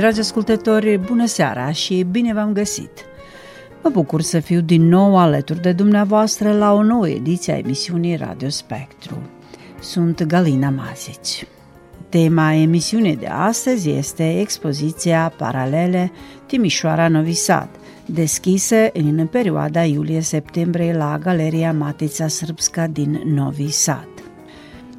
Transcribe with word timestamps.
Dragi 0.00 0.20
ascultători, 0.20 0.98
bună 0.98 1.26
seara 1.26 1.72
și 1.72 2.06
bine 2.10 2.34
v-am 2.34 2.52
găsit! 2.52 2.90
Mă 3.82 3.90
bucur 3.90 4.22
să 4.22 4.40
fiu 4.40 4.60
din 4.60 4.88
nou 4.88 5.18
alături 5.18 5.60
de 5.60 5.72
dumneavoastră 5.72 6.52
la 6.52 6.72
o 6.72 6.82
nouă 6.82 7.08
ediție 7.08 7.52
a 7.52 7.56
emisiunii 7.56 8.16
Radio 8.16 8.48
Spectru. 8.48 9.22
Sunt 9.80 10.22
Galina 10.22 10.70
Mazici. 10.70 11.46
Tema 12.08 12.52
emisiunii 12.52 13.16
de 13.16 13.26
astăzi 13.26 13.90
este 13.90 14.40
expoziția 14.40 15.32
Paralele 15.36 16.12
Timișoara 16.46 17.08
Novi 17.08 17.32
Sad, 17.32 17.68
deschisă 18.06 18.76
în 18.92 19.26
perioada 19.26 19.84
iulie-septembrie 19.84 20.96
la 20.96 21.18
Galeria 21.18 21.72
Matița 21.72 22.28
Srpska 22.28 22.86
din 22.86 23.22
Novi 23.24 23.70
Sad. 23.70 24.19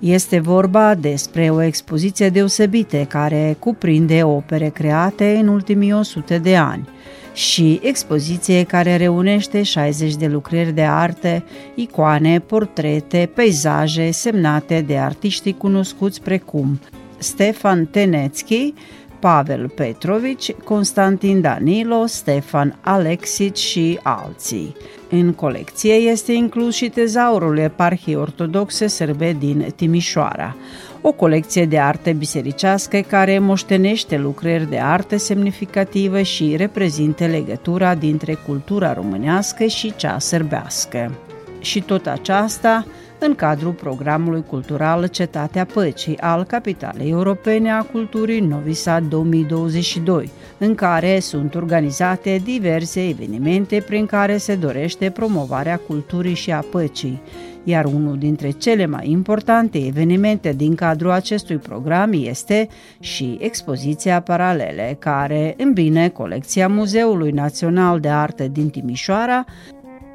Este 0.01 0.39
vorba 0.39 0.95
despre 0.95 1.49
o 1.49 1.61
expoziție 1.61 2.29
deosebită 2.29 2.97
care 2.97 3.55
cuprinde 3.59 4.23
opere 4.23 4.69
create 4.69 5.37
în 5.41 5.47
ultimii 5.47 5.93
100 5.93 6.37
de 6.37 6.55
ani 6.55 6.89
și 7.33 7.79
expoziție 7.83 8.63
care 8.63 8.95
reunește 8.95 9.63
60 9.63 10.15
de 10.15 10.27
lucrări 10.27 10.71
de 10.71 10.81
arte, 10.81 11.43
icoane, 11.75 12.39
portrete, 12.39 13.29
peisaje 13.33 14.11
semnate 14.11 14.81
de 14.81 14.97
artiști 14.97 15.53
cunoscuți 15.53 16.21
precum 16.21 16.79
Stefan 17.17 17.85
Tenețchi, 17.85 18.73
Pavel 19.21 19.69
Petrovici, 19.69 20.51
Constantin 20.51 21.41
Danilo, 21.41 22.05
Stefan 22.05 22.77
Alexic 22.81 23.55
și 23.55 23.99
alții. 24.03 24.75
În 25.09 25.33
colecție 25.33 25.93
este 25.93 26.31
inclus 26.31 26.75
și 26.75 26.89
tezaurul 26.89 27.57
eparhiei 27.57 28.15
ortodoxe 28.15 28.87
sârbe 28.87 29.35
din 29.39 29.73
Timișoara, 29.75 30.55
o 31.01 31.11
colecție 31.11 31.65
de 31.65 31.79
arte 31.79 32.13
bisericească 32.13 32.99
care 32.99 33.39
moștenește 33.39 34.17
lucrări 34.17 34.69
de 34.69 34.79
arte 34.79 35.17
semnificative 35.17 36.23
și 36.23 36.55
reprezintă 36.55 37.25
legătura 37.25 37.95
dintre 37.95 38.33
cultura 38.33 38.93
românească 38.93 39.65
și 39.65 39.93
cea 39.95 40.19
sărbească. 40.19 41.11
Și 41.59 41.81
tot 41.81 42.07
aceasta 42.07 42.85
în 43.23 43.35
cadrul 43.35 43.71
programului 43.71 44.43
cultural 44.43 45.07
Cetatea 45.07 45.65
Păcii 45.65 46.17
al 46.17 46.43
Capitalei 46.43 47.09
Europene 47.09 47.71
a 47.71 47.81
Culturii 47.81 48.39
Novi 48.39 48.73
Sad 48.73 49.03
2022, 49.03 50.29
în 50.57 50.75
care 50.75 51.19
sunt 51.19 51.55
organizate 51.55 52.41
diverse 52.43 53.07
evenimente 53.07 53.83
prin 53.87 54.05
care 54.05 54.37
se 54.37 54.55
dorește 54.55 55.09
promovarea 55.09 55.77
culturii 55.87 56.33
și 56.33 56.51
a 56.51 56.59
păcii, 56.71 57.21
iar 57.63 57.85
unul 57.85 58.17
dintre 58.17 58.49
cele 58.49 58.85
mai 58.85 59.09
importante 59.09 59.85
evenimente 59.85 60.53
din 60.53 60.75
cadrul 60.75 61.11
acestui 61.11 61.57
program 61.57 62.11
este 62.13 62.67
și 62.99 63.37
expoziția 63.41 64.21
Paralele, 64.21 64.95
care 64.99 65.53
îmbine 65.57 66.09
colecția 66.09 66.67
Muzeului 66.67 67.31
Național 67.31 67.99
de 67.99 68.09
Arte 68.09 68.47
din 68.47 68.69
Timișoara 68.69 69.45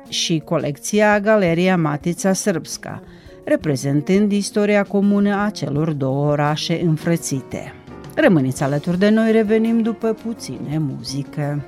și 0.09 0.43
colecția 0.45 1.21
Galeria 1.21 1.77
Matița 1.77 2.33
Srpska, 2.33 3.03
reprezentând 3.45 4.33
istoria 4.33 4.83
comună 4.83 5.43
a 5.45 5.51
celor 5.51 5.93
două 5.93 6.31
orașe 6.31 6.81
înfrățite. 6.85 7.73
Rămâniți 8.15 8.63
alături 8.63 8.99
de 8.99 9.09
noi, 9.09 9.33
revenim 9.33 9.81
după 9.81 10.13
puține 10.13 10.79
muzică. 10.79 11.65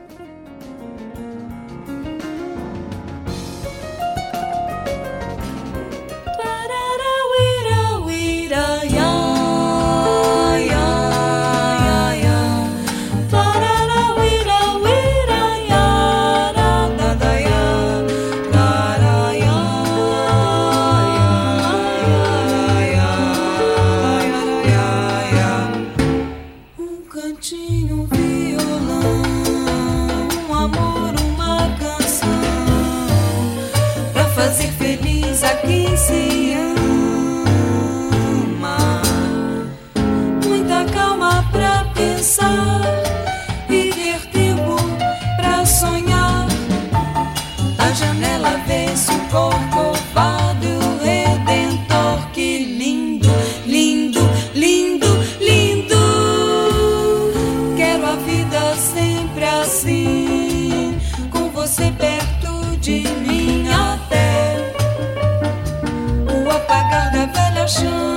是 67.69 68.08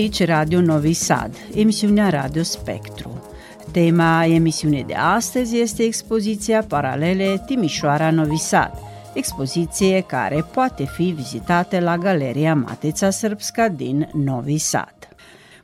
Aici 0.00 0.24
Radio 0.24 0.60
Novi 0.60 0.92
Sad, 0.92 1.34
emisiunea 1.54 2.08
Radio 2.08 2.42
Spectru. 2.42 3.22
Tema 3.72 4.24
emisiunii 4.24 4.84
de 4.84 4.94
astăzi 4.94 5.58
este 5.58 5.82
expoziția 5.82 6.64
Paralele 6.68 7.42
Timișoara 7.46 8.10
Novi 8.10 8.36
Sad, 8.36 8.72
expoziție 9.14 10.00
care 10.00 10.44
poate 10.52 10.84
fi 10.84 11.02
vizitată 11.16 11.80
la 11.80 11.96
Galeria 11.96 12.54
Matița 12.54 13.10
Srpska 13.10 13.68
din 13.68 14.08
Novi 14.12 14.58
Sad. 14.58 14.94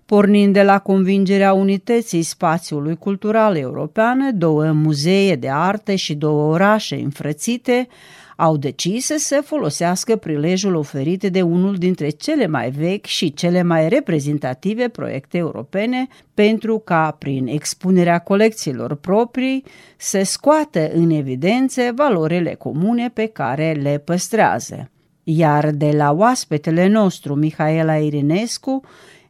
Pornind 0.06 0.52
de 0.52 0.62
la 0.62 0.78
convingerea 0.78 1.52
unității 1.52 2.22
spațiului 2.22 2.96
cultural 2.96 3.56
european, 3.56 4.38
două 4.38 4.72
muzee 4.72 5.36
de 5.36 5.48
artă 5.50 5.94
și 5.94 6.14
două 6.14 6.52
orașe 6.52 6.94
înfrățite 6.94 7.88
au 8.36 8.56
decis 8.56 9.04
să 9.04 9.14
se 9.18 9.40
folosească 9.40 10.16
prilejul 10.16 10.74
oferit 10.74 11.24
de 11.24 11.42
unul 11.42 11.74
dintre 11.74 12.08
cele 12.08 12.46
mai 12.46 12.70
vechi 12.70 13.04
și 13.04 13.34
cele 13.34 13.62
mai 13.62 13.88
reprezentative 13.88 14.88
proiecte 14.88 15.36
europene 15.36 16.06
pentru 16.34 16.78
ca, 16.78 17.16
prin 17.18 17.46
expunerea 17.46 18.18
colecțiilor 18.18 18.94
proprii, 18.94 19.64
să 19.96 20.22
scoată 20.24 20.90
în 20.92 21.10
evidență 21.10 21.82
valorile 21.94 22.54
comune 22.54 23.10
pe 23.14 23.26
care 23.26 23.72
le 23.72 23.98
păstrează. 23.98 24.90
Iar 25.22 25.70
de 25.70 25.90
la 25.96 26.12
oaspetele 26.12 26.86
nostru, 26.86 27.34
Mihaela 27.34 27.96
Irinescu, 27.96 28.80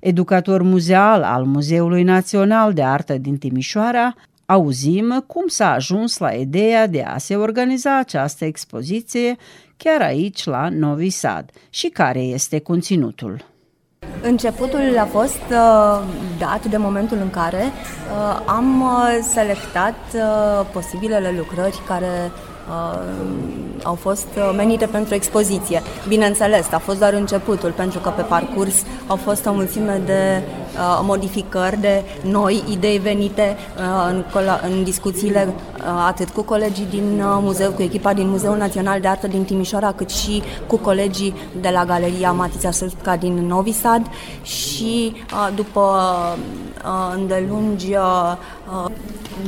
educator 0.01 0.63
muzeal 0.63 1.23
al 1.23 1.45
Muzeului 1.45 2.03
Național 2.03 2.73
de 2.73 2.83
Artă 2.83 3.19
din 3.19 3.37
Timișoara, 3.37 4.15
auzim 4.47 5.25
cum 5.26 5.47
s-a 5.47 5.73
ajuns 5.73 6.19
la 6.19 6.31
ideea 6.31 6.87
de 6.87 7.03
a 7.03 7.19
se 7.19 7.37
organiza 7.37 7.99
această 7.99 8.45
expoziție 8.45 9.37
chiar 9.76 10.00
aici 10.00 10.45
la 10.45 10.69
Novi 10.69 11.11
Sad 11.11 11.50
și 11.71 11.88
care 11.88 12.21
este 12.21 12.59
conținutul. 12.59 13.45
Începutul 14.23 14.99
a 14.99 15.05
fost 15.05 15.43
uh, 15.50 16.03
dat 16.38 16.65
de 16.65 16.76
momentul 16.76 17.19
în 17.21 17.31
care 17.31 17.62
uh, 17.65 18.43
am 18.47 18.81
uh, 18.81 19.19
selectat 19.33 19.95
uh, 20.15 20.67
posibilele 20.73 21.35
lucrări 21.37 21.83
care 21.87 22.31
uh, 22.69 23.00
au 23.83 23.95
fost 23.95 24.29
uh, 24.37 24.53
menite 24.57 24.87
pentru 24.87 25.15
expoziție. 25.15 25.83
Bineînțeles, 26.09 26.73
a 26.73 26.79
fost 26.79 26.99
doar 26.99 27.12
începutul, 27.12 27.71
pentru 27.71 27.99
că 27.99 28.09
pe 28.09 28.23
parcurs 28.23 28.85
au 29.07 29.17
fost 29.17 29.47
o 29.47 29.53
mulțime 29.53 30.00
de 30.05 30.43
uh, 30.43 30.66
modificări, 31.02 31.80
de 31.80 32.02
noi 32.23 32.62
idei 32.71 32.99
venite 32.99 33.56
uh, 33.76 34.09
în, 34.09 34.25
în 34.71 34.85
discuțiile 34.85 35.49
uh, 35.49 36.04
atât 36.06 36.28
cu 36.28 36.42
colegii 36.42 36.87
din 36.90 37.21
uh, 37.21 37.38
muzeu, 37.40 37.71
cu 37.71 37.83
echipa 37.83 38.12
din 38.12 38.28
Muzeul 38.28 38.56
Național 38.56 39.00
de 39.00 39.09
Artă 39.09 39.26
din 39.26 39.45
Timișoara, 39.45 39.92
cât 39.92 40.11
și 40.11 40.42
cu 40.66 40.76
colegii 40.76 41.35
de 41.61 41.68
la 41.68 41.85
Galeria 41.85 42.33
Matița 42.33 42.71
Sârpca 42.71 43.16
din 43.16 43.47
Novi 43.47 43.73
Sad 43.73 44.06
și 44.42 45.12
uh, 45.14 45.49
după 45.54 45.80
uh, 46.85 47.14
îndelungi 47.14 47.95
uh, 47.95 48.37
uh 48.85 48.90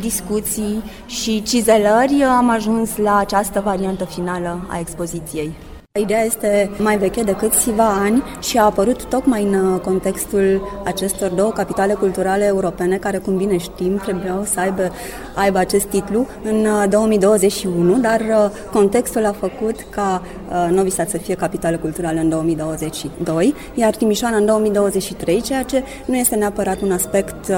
discuții 0.00 0.82
și 1.06 1.42
cizelări 1.42 2.23
am 2.23 2.50
ajuns 2.50 2.97
la 2.97 3.16
această 3.16 3.61
variantă 3.61 4.04
finală 4.04 4.61
a 4.68 4.78
expoziției. 4.78 5.52
Ideea 5.99 6.25
este 6.25 6.71
mai 6.78 6.99
veche 6.99 7.23
de 7.23 7.33
câțiva 7.33 7.87
ani 7.87 8.23
și 8.40 8.59
a 8.59 8.64
apărut 8.64 9.05
tocmai 9.05 9.43
în 9.43 9.55
uh, 9.55 9.81
contextul 9.81 10.69
acestor 10.85 11.31
două 11.31 11.50
capitale 11.50 11.93
culturale 11.93 12.45
europene, 12.45 12.97
care, 12.97 13.19
cum 13.19 13.37
bine 13.37 13.57
știm, 13.57 13.97
trebuiau 13.97 14.45
să 14.45 14.61
aibă, 14.61 14.93
aibă 15.35 15.59
acest 15.59 15.85
titlu 15.85 16.26
în 16.43 16.67
2021, 16.88 17.93
uh, 17.93 17.99
dar 18.00 18.21
uh, 18.21 18.50
contextul 18.73 19.26
a 19.26 19.33
făcut 19.33 19.76
ca 19.90 20.23
Novi 20.71 20.90
Sad 20.90 21.09
să 21.09 21.17
fie 21.17 21.35
capitală 21.35 21.76
culturală 21.76 22.21
în 22.21 22.28
2022, 22.28 23.55
iar 23.75 23.95
Timișoara 23.95 24.37
în 24.37 24.47
2023, 24.47 25.40
ceea 25.40 25.62
ce 25.62 25.83
nu 26.05 26.17
este 26.17 26.35
neapărat 26.35 26.81
un 26.81 26.93
aspect 26.93 27.52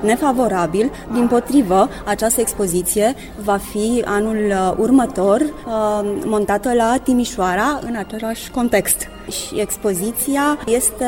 nefavorabil. 0.00 0.90
Din 1.12 1.26
potrivă, 1.26 1.88
această 2.04 2.40
expoziție 2.40 3.14
va 3.44 3.56
fi 3.56 4.02
anul 4.04 4.74
următor 4.78 5.42
montată 6.24 6.72
la 6.74 6.96
Timișoara, 7.02 7.80
în 7.86 7.96
același 7.96 8.50
context. 8.50 9.08
Și 9.30 9.60
expoziția 9.60 10.58
este 10.66 11.06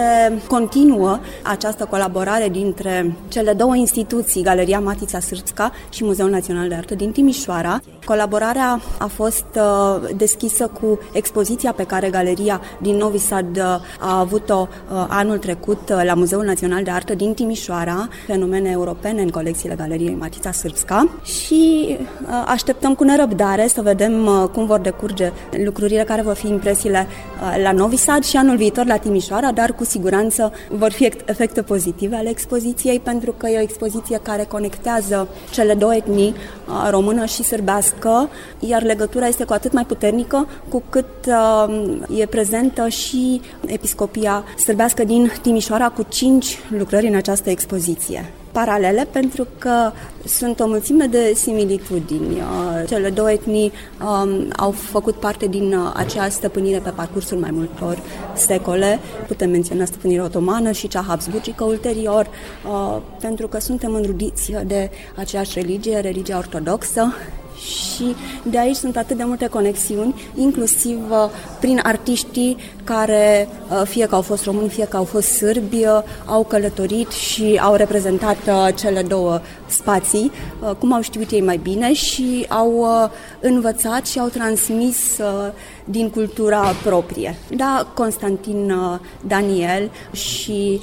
continuă 0.48 1.18
această 1.42 1.84
colaborare 1.84 2.48
dintre 2.48 3.16
cele 3.28 3.52
două 3.52 3.76
instituții, 3.76 4.42
Galeria 4.42 4.80
Matița 4.80 5.20
Sârțca 5.20 5.72
și 5.90 6.04
Muzeul 6.04 6.30
Național 6.30 6.68
de 6.68 6.74
Artă 6.74 6.94
din 6.94 7.12
Timișoara. 7.12 7.80
Colaborarea 8.04 8.80
a 8.98 9.06
fost 9.06 9.44
uh, 9.54 10.10
deschisă 10.16 10.70
cu 10.80 10.98
expoziția 11.12 11.72
pe 11.72 11.84
care 11.84 12.10
Galeria 12.10 12.60
din 12.78 12.96
Novi 12.96 13.18
Sad 13.18 13.56
uh, 13.56 13.62
a 14.00 14.18
avut-o 14.18 14.68
uh, 14.68 15.06
anul 15.08 15.38
trecut 15.38 15.88
la 16.02 16.14
Muzeul 16.14 16.44
Național 16.44 16.82
de 16.82 16.90
Artă 16.90 17.14
din 17.14 17.34
Timișoara, 17.34 18.08
fenomene 18.26 18.70
europene 18.70 19.22
în 19.22 19.30
colecțiile 19.30 19.74
Galeriei 19.74 20.16
Matița 20.18 20.52
Sârțca 20.52 21.08
și 21.24 21.96
așteptăm 22.46 22.94
cu 22.94 23.04
nerăbdare 23.04 23.66
să 23.66 23.82
vedem 23.82 24.28
cum 24.52 24.66
vor 24.66 24.78
decurge 24.78 25.32
lucrurile 25.64 26.02
care 26.02 26.22
vor 26.22 26.34
fi 26.34 26.48
impresiile 26.48 27.06
la 27.62 27.72
Novi 27.72 27.96
Sad 27.96 28.07
și 28.22 28.36
anul 28.36 28.56
viitor 28.56 28.86
la 28.86 28.96
Timișoara, 28.96 29.52
dar 29.52 29.74
cu 29.74 29.84
siguranță 29.84 30.52
vor 30.70 30.90
fi 30.90 31.12
efecte 31.24 31.62
pozitive 31.62 32.16
ale 32.16 32.28
expoziției 32.28 33.00
pentru 33.00 33.32
că 33.32 33.48
e 33.48 33.58
o 33.58 33.62
expoziție 33.62 34.20
care 34.22 34.44
conectează 34.44 35.28
cele 35.50 35.74
două 35.74 35.94
etnii, 35.94 36.34
română 36.90 37.24
și 37.24 37.42
sârbească, 37.42 38.28
iar 38.58 38.82
legătura 38.82 39.26
este 39.26 39.44
cu 39.44 39.52
atât 39.52 39.72
mai 39.72 39.84
puternică 39.84 40.48
cu 40.68 40.82
cât 40.90 41.06
e 42.16 42.26
prezentă 42.26 42.88
și 42.88 43.40
episcopia 43.66 44.44
sârbească 44.64 45.04
din 45.04 45.30
Timișoara 45.42 45.88
cu 45.88 46.06
cinci 46.08 46.58
lucrări 46.68 47.06
în 47.06 47.14
această 47.14 47.50
expoziție 47.50 48.32
paralele 48.58 49.08
pentru 49.10 49.46
că 49.58 49.92
sunt 50.24 50.60
o 50.60 50.66
mulțime 50.66 51.06
de 51.06 51.32
similitudini. 51.34 52.34
Uh, 52.34 52.88
cele 52.88 53.10
două 53.10 53.30
etnii 53.30 53.72
um, 54.02 54.52
au 54.56 54.70
făcut 54.70 55.14
parte 55.14 55.46
din 55.46 55.74
uh, 55.74 55.92
acea 55.94 56.28
stăpânire 56.28 56.78
pe 56.78 56.90
parcursul 56.90 57.38
mai 57.38 57.50
multor 57.50 57.98
secole. 58.34 58.98
Putem 59.26 59.50
menționa 59.50 59.84
stăpânirea 59.84 60.24
otomană 60.24 60.70
și 60.72 60.88
cea 60.88 61.04
habsburgică 61.08 61.64
ulterior, 61.64 62.26
uh, 62.26 63.00
pentru 63.20 63.48
că 63.48 63.60
suntem 63.60 63.94
înrudiți 63.94 64.52
de 64.66 64.90
aceeași 65.16 65.58
religie, 65.60 65.98
religia 65.98 66.38
ortodoxă 66.38 67.14
și 67.60 68.14
de 68.42 68.58
aici 68.58 68.76
sunt 68.76 68.96
atât 68.96 69.16
de 69.16 69.24
multe 69.24 69.46
conexiuni, 69.46 70.14
inclusiv 70.34 70.98
uh, 71.10 71.30
prin 71.60 71.80
artiștii 71.82 72.56
care, 72.88 73.48
uh, 73.70 73.82
fie 73.84 74.06
că 74.06 74.14
au 74.14 74.22
fost 74.22 74.44
români, 74.44 74.68
fie 74.68 74.84
că 74.84 74.96
au 74.96 75.04
fost 75.04 75.28
sârbi, 75.28 75.76
uh, 75.76 76.02
au 76.24 76.44
călătorit 76.44 77.10
și 77.10 77.60
au 77.62 77.74
reprezentat 77.74 78.36
cele 78.74 79.02
două 79.02 79.40
spații, 79.66 80.32
cum 80.78 80.92
au 80.92 81.00
știut 81.00 81.30
ei 81.30 81.40
mai 81.40 81.56
bine 81.56 81.92
și 81.92 82.46
au 82.48 82.86
învățat 83.40 84.06
și 84.06 84.18
au 84.18 84.26
transmis 84.26 84.96
din 85.84 86.10
cultura 86.10 86.60
proprie. 86.84 87.36
Da, 87.50 87.86
Constantin 87.94 88.74
Daniel 89.26 89.90
și 90.12 90.80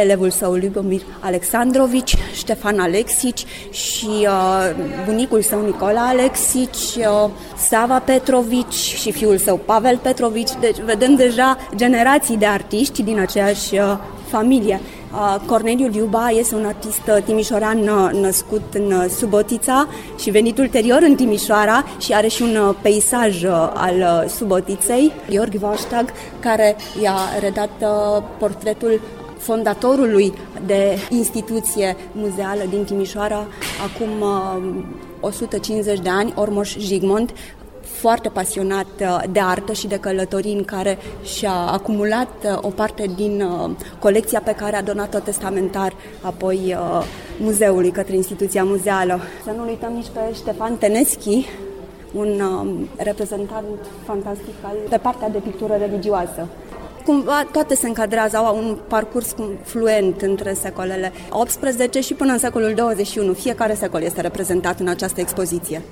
elevul 0.00 0.30
său 0.30 0.52
Lubomir 0.52 1.00
Alexandrovici, 1.20 2.16
Ștefan 2.34 2.78
Alexici 2.78 3.44
și 3.70 4.28
bunicul 5.04 5.42
său 5.42 5.64
Nicola 5.64 6.06
Alexici, 6.06 6.98
Sava 7.68 7.98
Petrovici 7.98 8.74
și 8.74 9.12
fiul 9.12 9.38
său 9.38 9.56
Pavel 9.56 9.98
Petrovici. 10.02 10.50
Deci 10.60 10.76
vedem 10.84 11.14
deja 11.14 11.47
generații 11.74 12.36
de 12.36 12.46
artiști 12.46 13.02
din 13.02 13.18
aceeași 13.18 13.74
uh, 13.74 13.98
familie. 14.26 14.80
Uh, 15.12 15.36
Corneliu 15.46 15.88
Liuba 15.88 16.28
este 16.28 16.54
un 16.54 16.64
artist 16.64 17.02
uh, 17.08 17.22
timișoran 17.24 17.78
născut 18.20 18.62
în 18.72 19.08
Subotița 19.08 19.88
și 20.18 20.30
venit 20.30 20.58
ulterior 20.58 21.02
în 21.02 21.14
Timișoara 21.14 21.84
și 22.00 22.12
are 22.12 22.28
și 22.28 22.42
un 22.42 22.74
peisaj 22.82 23.44
al 23.74 24.26
Subotiței. 24.36 25.12
Iorg 25.28 25.54
Vaștag, 25.54 26.12
care 26.40 26.76
i-a 27.02 27.18
redat 27.40 27.70
portretul 28.38 29.00
fondatorului 29.38 30.32
de 30.66 30.98
instituție 31.10 31.96
muzeală 32.12 32.62
din 32.70 32.84
Timișoara 32.84 33.46
acum 33.84 34.24
150 35.20 35.98
de 36.00 36.08
ani, 36.08 36.32
Ormoș 36.36 36.76
Jigmont, 36.78 37.32
foarte 38.00 38.28
pasionat 38.28 38.86
uh, 39.00 39.22
de 39.30 39.40
artă 39.40 39.72
și 39.72 39.86
de 39.86 39.96
călătorii 39.96 40.52
în 40.52 40.64
care 40.64 40.98
și-a 41.22 41.52
acumulat 41.52 42.28
uh, 42.44 42.58
o 42.60 42.68
parte 42.68 43.10
din 43.16 43.42
uh, 43.42 43.70
colecția 43.98 44.40
pe 44.44 44.52
care 44.52 44.76
a 44.76 44.82
donat-o 44.82 45.18
testamentar 45.18 45.92
apoi 46.20 46.76
muzeului 47.40 47.90
către 47.90 48.16
instituția 48.16 48.64
muzeală. 48.64 49.20
Să 49.44 49.50
nu 49.56 49.64
uităm 49.66 49.92
nici 49.92 50.08
pe 50.12 50.20
Ștefan 50.34 50.76
Teneschi, 50.76 51.46
un 52.14 52.42
reprezentant 52.96 53.64
fantastic 54.04 54.54
al, 54.62 54.76
de 54.88 54.96
partea 54.96 55.28
de 55.28 55.38
pictură 55.38 55.74
religioasă 55.78 56.46
cumva 57.04 57.48
toate 57.52 57.74
se 57.74 57.86
încadrează, 57.86 58.36
au 58.36 58.56
un 58.56 58.78
parcurs 58.88 59.34
fluent 59.62 60.20
între 60.22 60.52
secolele 60.52 61.12
18 61.30 62.00
și 62.00 62.14
până 62.14 62.32
în 62.32 62.38
secolul 62.38 62.72
21. 62.74 63.32
Fiecare 63.32 63.74
secol 63.74 64.02
este 64.02 64.20
reprezentat 64.20 64.80
în 64.80 64.88
această 64.88 65.20
expoziție. 65.20 65.82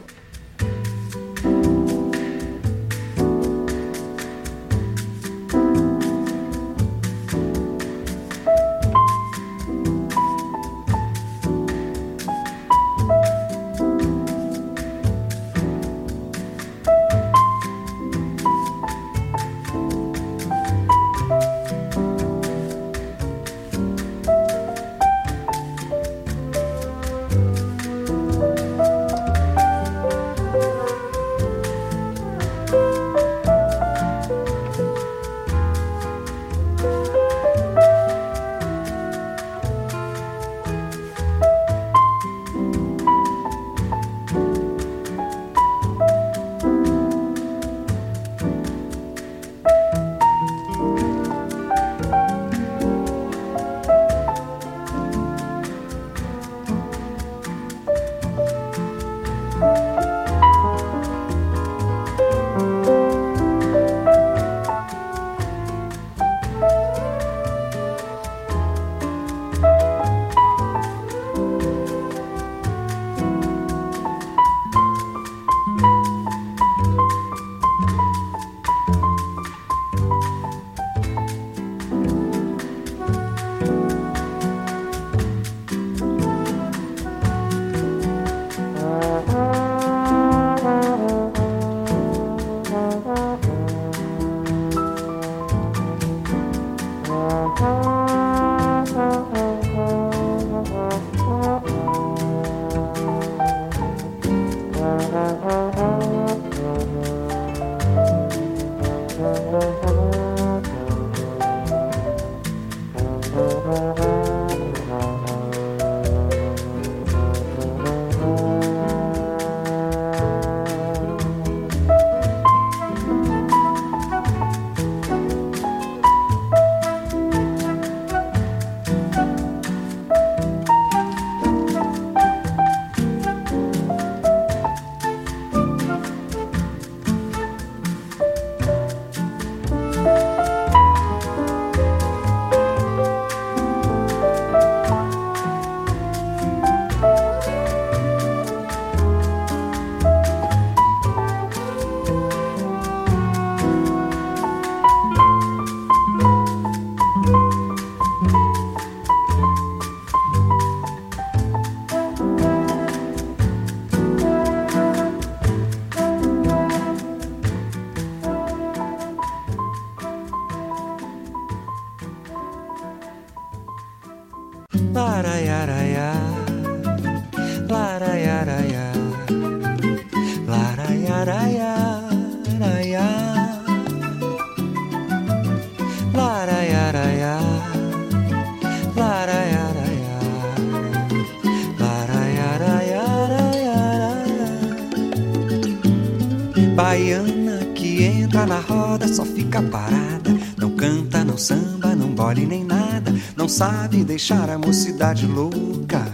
Sabe 203.56 204.04
deixar 204.04 204.50
a 204.50 204.58
mocidade 204.58 205.26
louca. 205.26 206.06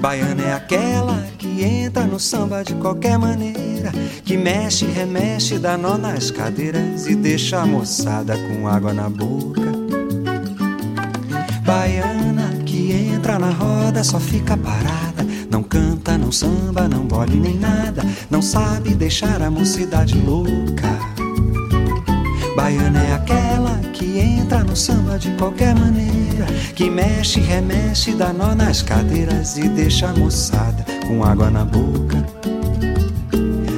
Baiana 0.00 0.42
é 0.42 0.52
aquela 0.52 1.22
que 1.38 1.62
entra 1.62 2.02
no 2.02 2.18
samba 2.18 2.64
de 2.64 2.74
qualquer 2.74 3.16
maneira, 3.16 3.92
que 4.24 4.36
mexe, 4.36 4.86
remexe, 4.86 5.56
dá 5.56 5.78
nó 5.78 5.96
nas 5.96 6.32
cadeiras 6.32 7.06
e 7.06 7.14
deixa 7.14 7.60
a 7.60 7.66
moçada 7.66 8.36
com 8.36 8.66
água 8.66 8.92
na 8.92 9.08
boca. 9.08 9.62
Baiana 11.64 12.58
que 12.66 12.90
entra 12.90 13.38
na 13.38 13.50
roda, 13.50 14.02
só 14.02 14.18
fica 14.18 14.56
parada, 14.56 15.24
não 15.48 15.62
canta, 15.62 16.18
não 16.18 16.32
samba, 16.32 16.88
não 16.88 17.06
bole 17.06 17.36
nem 17.36 17.56
nada, 17.56 18.02
não 18.28 18.42
sabe 18.42 18.96
deixar 18.96 19.40
a 19.40 19.48
mocidade 19.48 20.18
louca. 20.18 20.88
Baiana 22.56 23.00
é 23.00 23.12
aquela 23.12 23.44
que 23.44 23.53
entra 24.44 24.62
no 24.62 24.76
samba 24.76 25.18
de 25.18 25.30
qualquer 25.38 25.74
maneira, 25.74 26.44
que 26.74 26.90
mexe, 26.90 27.40
remexe, 27.40 28.12
dá 28.12 28.30
nó 28.30 28.54
nas 28.54 28.82
cadeiras 28.82 29.56
e 29.56 29.66
deixa 29.68 30.10
a 30.10 30.12
moçada 30.12 30.84
com 31.08 31.24
água 31.24 31.50
na 31.50 31.64
boca. 31.64 32.22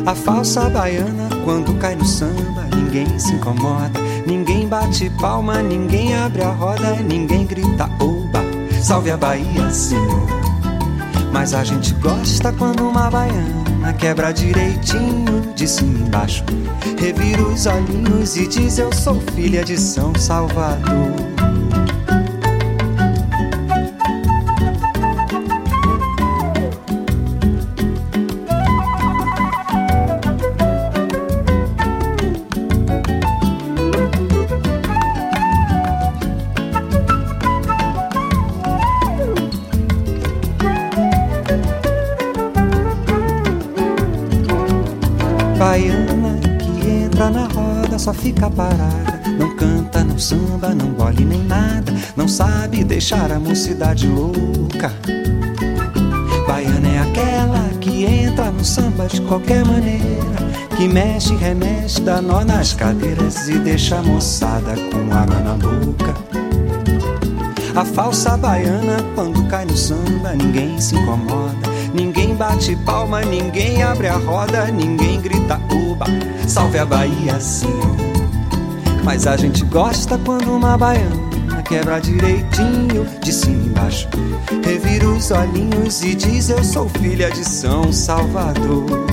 A 0.05 0.15
falsa 0.15 0.69
baiana, 0.69 1.29
quando 1.45 1.79
cai 1.79 1.95
no 1.95 2.05
samba, 2.05 2.67
ninguém 2.75 3.07
se 3.19 3.33
incomoda, 3.33 4.01
ninguém 4.27 4.67
bate 4.67 5.09
palma, 5.21 5.63
ninguém 5.63 6.17
abre 6.17 6.43
a 6.43 6.51
roda, 6.51 6.97
ninguém 6.97 7.47
grita 7.47 7.89
oba, 8.01 8.43
salve 8.83 9.13
a 9.13 9.17
Bahia, 9.17 9.71
senhor. 9.71 10.27
Mas 11.33 11.55
a 11.55 11.63
gente 11.63 11.95
gosta 11.95 12.53
quando 12.53 12.89
uma 12.89 13.09
baiana 13.09 13.66
quebra 13.93 14.33
direitinho 14.33 15.53
de 15.55 15.67
cima 15.67 16.07
embaixo 16.07 16.45
revira 16.99 17.43
os 17.43 17.67
olhinhos 17.67 18.37
e 18.37 18.47
diz: 18.47 18.79
Eu 18.79 18.93
sou 18.93 19.21
filha 19.35 19.65
de 19.65 19.79
São 19.79 20.15
Salvador. 20.15 21.36
Fica 48.27 48.51
parada. 48.51 49.21
Não 49.39 49.55
canta, 49.55 50.03
não 50.03 50.19
samba, 50.19 50.75
não 50.75 50.91
gole 50.91 51.25
nem 51.25 51.45
nada. 51.45 51.93
Não 52.17 52.27
sabe 52.27 52.83
deixar 52.83 53.31
a 53.31 53.39
mocidade 53.39 54.09
louca. 54.09 54.93
Baiana 56.47 56.89
é 56.89 56.99
aquela 56.99 57.69
que 57.81 58.05
entra 58.05 58.51
no 58.51 58.65
samba 58.65 59.07
de 59.07 59.21
qualquer 59.23 59.65
maneira. 59.65 60.37
Que 60.77 60.89
mexe, 60.89 61.37
remexe, 61.37 62.01
dá 62.01 62.21
nó 62.21 62.45
nas 62.45 62.73
cadeiras 62.73 63.49
e 63.49 63.59
deixa 63.59 63.99
a 63.99 64.03
moçada 64.03 64.75
com 64.75 65.15
água 65.15 65.41
na 65.41 65.55
boca. 65.55 66.15
A 67.77 67.85
falsa 67.85 68.37
baiana, 68.37 68.97
quando 69.15 69.47
cai 69.49 69.67
no 69.67 69.77
samba, 69.77 70.35
ninguém 70.35 70.81
se 70.81 70.97
incomoda. 70.97 71.69
Ninguém 71.95 72.35
bate 72.35 72.75
palma, 72.85 73.23
ninguém 73.23 73.83
abre 73.83 74.09
a 74.09 74.17
roda, 74.17 74.67
ninguém 74.67 75.21
grita 75.21 75.61
uba, 75.71 76.07
salve 76.47 76.79
a 76.79 76.85
Bahia 76.85 77.39
sim. 77.39 78.06
Mas 79.07 79.25
a 79.25 79.37
gente 79.37 79.65
gosta 79.67 80.19
quando 80.19 80.53
uma 80.53 80.77
baiana 80.77 81.63
quebra 81.63 82.01
direitinho, 82.01 83.07
de 83.23 83.33
cima 83.33 83.63
e 83.63 83.67
embaixo. 83.69 84.09
Revira 84.65 85.09
os 85.09 85.31
olhinhos 85.31 86.03
e 86.03 86.13
diz: 86.13 86.51
Eu 86.51 86.65
sou 86.65 86.89
filha 86.89 87.31
de 87.31 87.45
São 87.45 87.93
Salvador. 87.93 89.06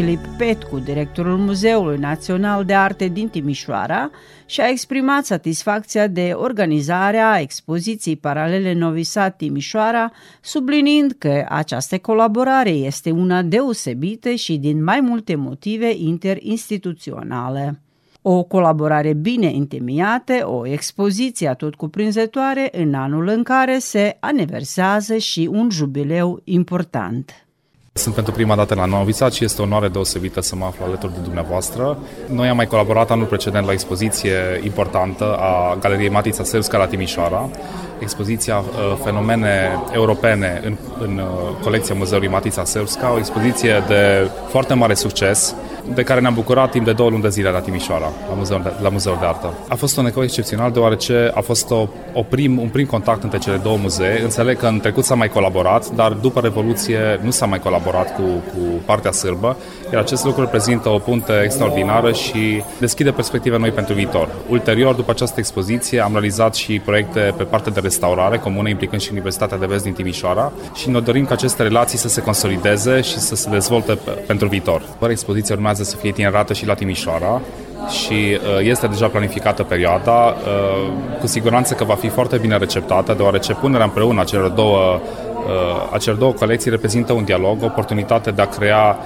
Filip 0.00 0.26
Petcu, 0.38 0.78
directorul 0.78 1.36
Muzeului 1.36 1.98
Național 1.98 2.64
de 2.64 2.74
Arte 2.74 3.08
din 3.08 3.28
Timișoara, 3.28 4.10
și-a 4.46 4.68
exprimat 4.68 5.24
satisfacția 5.24 6.06
de 6.06 6.32
organizarea 6.34 7.40
expoziției 7.40 8.16
paralele 8.16 8.72
Novi 8.72 9.02
Sad 9.02 9.34
Timișoara, 9.36 10.12
subliniind 10.40 11.14
că 11.18 11.46
această 11.48 11.98
colaborare 11.98 12.70
este 12.70 13.10
una 13.10 13.42
deosebită 13.42 14.30
și 14.30 14.56
din 14.56 14.84
mai 14.84 15.00
multe 15.00 15.34
motive 15.34 15.92
interinstituționale. 15.96 17.80
O 18.22 18.42
colaborare 18.42 19.12
bine 19.12 19.48
întemeiată, 19.48 20.32
o 20.48 20.66
expoziție 20.66 21.48
atot 21.48 21.74
cuprinzătoare 21.74 22.68
în 22.72 22.94
anul 22.94 23.28
în 23.28 23.42
care 23.42 23.78
se 23.78 24.16
aniversează 24.20 25.16
și 25.16 25.48
un 25.52 25.70
jubileu 25.70 26.40
important. 26.44 27.44
Sunt 28.00 28.14
pentru 28.14 28.32
prima 28.32 28.56
dată 28.56 28.74
la 28.74 28.84
Novi 28.84 29.12
Sad 29.12 29.32
și 29.32 29.44
este 29.44 29.60
o 29.60 29.64
onoare 29.64 29.88
deosebită 29.88 30.40
să 30.40 30.56
mă 30.56 30.64
aflu 30.64 30.84
alături 30.84 31.12
de 31.12 31.18
dumneavoastră. 31.22 31.98
Noi 32.26 32.48
am 32.48 32.56
mai 32.56 32.66
colaborat 32.66 33.10
anul 33.10 33.26
precedent 33.26 33.66
la 33.66 33.72
expoziție 33.72 34.60
importantă 34.62 35.36
a 35.36 35.76
Galeriei 35.80 36.08
Matița 36.08 36.44
Sârbska 36.44 36.78
la 36.78 36.86
Timișoara, 36.86 37.48
expoziția 38.00 38.56
uh, 38.56 38.96
Fenomene 39.04 39.78
Europene 39.92 40.60
în, 40.64 40.76
în 40.98 41.18
uh, 41.18 41.62
colecția 41.62 41.94
Muzeului 41.94 42.28
Matița 42.28 42.64
Sârbska, 42.64 43.12
o 43.12 43.18
expoziție 43.18 43.82
de 43.88 44.30
foarte 44.48 44.74
mare 44.74 44.94
succes, 44.94 45.54
de 45.94 46.02
care 46.02 46.20
ne-am 46.20 46.34
bucurat 46.34 46.70
timp 46.70 46.84
de 46.84 46.92
două 46.92 47.10
luni 47.10 47.22
de 47.22 47.28
zile 47.28 47.50
la 47.50 47.60
Timișoara, 47.60 48.12
la 48.28 48.34
Muzeul 48.34 48.62
de, 48.62 48.72
la 48.82 48.88
Muzeul 48.88 49.16
de 49.20 49.26
Artă. 49.26 49.52
A 49.68 49.74
fost 49.74 49.96
un 49.96 50.06
ecou 50.06 50.22
excepțional 50.22 50.70
deoarece 50.70 51.30
a 51.34 51.40
fost 51.40 51.70
o, 51.70 51.88
o 52.12 52.22
prim, 52.22 52.58
un 52.58 52.68
prim 52.68 52.86
contact 52.86 53.22
între 53.22 53.38
cele 53.38 53.56
două 53.56 53.76
muzee. 53.76 54.22
Înțeleg 54.22 54.58
că 54.58 54.66
în 54.66 54.80
trecut 54.80 55.04
s-a 55.04 55.14
mai 55.14 55.28
colaborat, 55.28 55.90
dar 55.90 56.12
după 56.12 56.40
Revoluție 56.40 57.20
nu 57.22 57.30
s-a 57.30 57.46
mai 57.46 57.58
colaborat 57.58 58.14
cu, 58.14 58.22
cu 58.22 58.60
partea 58.84 59.12
sârbă, 59.12 59.56
iar 59.92 60.02
acest 60.02 60.24
lucru 60.24 60.40
reprezintă 60.40 60.88
o 60.88 60.98
punte 60.98 61.40
extraordinară 61.44 62.12
și 62.12 62.62
deschide 62.78 63.10
perspective 63.10 63.58
noi 63.58 63.70
pentru 63.70 63.94
viitor. 63.94 64.28
Ulterior, 64.48 64.94
după 64.94 65.10
această 65.10 65.38
expoziție, 65.38 66.00
am 66.00 66.12
realizat 66.12 66.54
și 66.54 66.80
proiecte 66.84 67.34
pe 67.36 67.42
partea 67.42 67.72
de 67.72 67.80
restaurare 67.90 68.38
comune, 68.38 68.70
implicând 68.70 69.00
și 69.00 69.08
Universitatea 69.12 69.58
de 69.58 69.66
Vest 69.66 69.82
din 69.82 69.92
Timișoara 69.92 70.52
și 70.74 70.90
ne 70.90 71.00
dorim 71.00 71.24
ca 71.24 71.34
aceste 71.34 71.62
relații 71.62 71.98
să 71.98 72.08
se 72.08 72.20
consolideze 72.22 73.00
și 73.00 73.18
să 73.18 73.34
se 73.34 73.50
dezvolte 73.50 73.98
pentru 74.26 74.48
viitor. 74.48 74.82
Fără 74.98 75.10
expoziție 75.10 75.54
urmează 75.54 75.68
urmează 75.70 75.90
să 75.90 75.96
fie 75.96 76.08
itinerată 76.08 76.52
și 76.52 76.66
la 76.66 76.74
Timișoara 76.74 77.40
și 77.88 78.12
uh, 78.12 78.66
este 78.66 78.86
deja 78.86 79.06
planificată 79.06 79.62
perioada. 79.62 80.10
Uh, 80.12 80.92
cu 81.20 81.26
siguranță 81.26 81.74
că 81.74 81.84
va 81.84 81.94
fi 81.94 82.08
foarte 82.08 82.36
bine 82.36 82.56
receptată, 82.56 83.14
deoarece 83.14 83.52
punerea 83.54 83.84
împreună 83.84 84.20
a 84.20 84.24
celor 84.24 84.50
două, 84.50 85.00
uh, 85.34 85.94
a 85.94 85.98
celor 85.98 86.18
două 86.18 86.32
colecții 86.32 86.70
reprezintă 86.70 87.12
un 87.12 87.24
dialog, 87.24 87.62
o 87.62 87.64
oportunitate 87.64 88.30
de 88.30 88.42
a 88.42 88.46
crea 88.46 88.98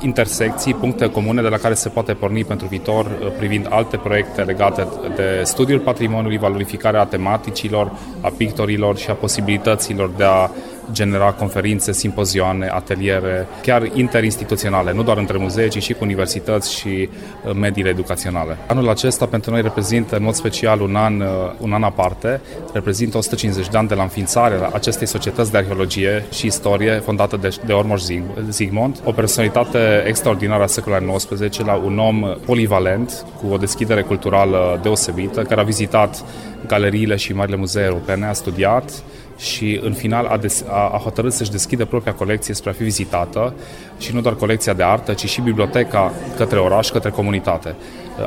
intersecții, 0.00 0.74
puncte 0.74 1.10
comune 1.10 1.42
de 1.42 1.48
la 1.48 1.56
care 1.56 1.74
se 1.74 1.88
poate 1.88 2.12
porni 2.12 2.44
pentru 2.44 2.66
viitor 2.66 3.06
privind 3.38 3.66
alte 3.70 3.96
proiecte 3.96 4.42
legate 4.42 4.86
de 5.16 5.40
studiul 5.44 5.78
patrimoniului, 5.78 6.38
valorificarea 6.38 7.04
tematicilor, 7.04 7.92
a 8.20 8.32
pictorilor 8.36 8.96
și 8.96 9.10
a 9.10 9.14
posibilităților 9.14 10.10
de 10.16 10.24
a 10.24 10.50
genera 10.92 11.32
conferințe, 11.32 11.92
simpozioane, 11.92 12.68
ateliere, 12.68 13.46
chiar 13.62 13.90
interinstituționale, 13.94 14.92
nu 14.92 15.02
doar 15.02 15.16
între 15.16 15.38
muzee, 15.38 15.68
ci 15.68 15.82
și 15.82 15.92
cu 15.92 15.98
universități 16.04 16.74
și 16.74 17.08
uh, 17.44 17.52
mediile 17.54 17.88
educaționale. 17.88 18.56
Anul 18.66 18.88
acesta 18.88 19.26
pentru 19.26 19.50
noi 19.50 19.62
reprezintă 19.62 20.16
în 20.16 20.22
mod 20.22 20.34
special 20.34 20.80
un 20.80 20.96
an, 20.96 21.20
uh, 21.20 21.26
un 21.58 21.72
an 21.72 21.82
aparte, 21.82 22.40
reprezintă 22.72 23.16
150 23.16 23.68
de 23.68 23.78
ani 23.78 23.88
de 23.88 23.94
la 23.94 24.02
înființarea 24.02 24.70
acestei 24.72 25.06
societăți 25.06 25.50
de 25.50 25.56
arheologie 25.56 26.24
și 26.32 26.46
istorie 26.46 26.92
fondată 26.92 27.36
de, 27.36 27.56
de 27.66 27.72
Ormoș 27.72 28.02
Zigmond, 28.48 29.00
o 29.04 29.12
personalitate 29.12 30.04
extraordinară 30.06 30.62
a 30.62 30.66
secolului 30.66 31.14
XIX, 31.16 31.58
la 31.58 31.74
un 31.74 31.98
om 31.98 32.36
polivalent, 32.44 33.24
cu 33.40 33.52
o 33.52 33.56
deschidere 33.56 34.02
culturală 34.02 34.78
deosebită, 34.82 35.42
care 35.42 35.60
a 35.60 35.64
vizitat 35.64 36.24
galeriile 36.66 37.16
și 37.16 37.32
marile 37.32 37.56
muzee 37.56 37.84
europene, 37.84 38.26
a 38.26 38.32
studiat, 38.32 39.02
și 39.42 39.80
în 39.82 39.92
final 39.92 40.26
a, 40.26 40.36
des, 40.36 40.64
a, 40.68 40.90
a 40.92 40.96
hotărât 40.96 41.32
să-și 41.32 41.50
deschidă 41.50 41.84
propria 41.84 42.14
colecție 42.14 42.54
spre 42.54 42.70
a 42.70 42.72
fi 42.72 42.82
vizitată 42.82 43.54
și 43.98 44.14
nu 44.14 44.20
doar 44.20 44.34
colecția 44.34 44.72
de 44.72 44.82
artă, 44.82 45.12
ci 45.12 45.28
și 45.28 45.40
biblioteca 45.40 46.12
către 46.36 46.58
oraș, 46.58 46.88
către 46.88 47.10
comunitate. 47.10 47.74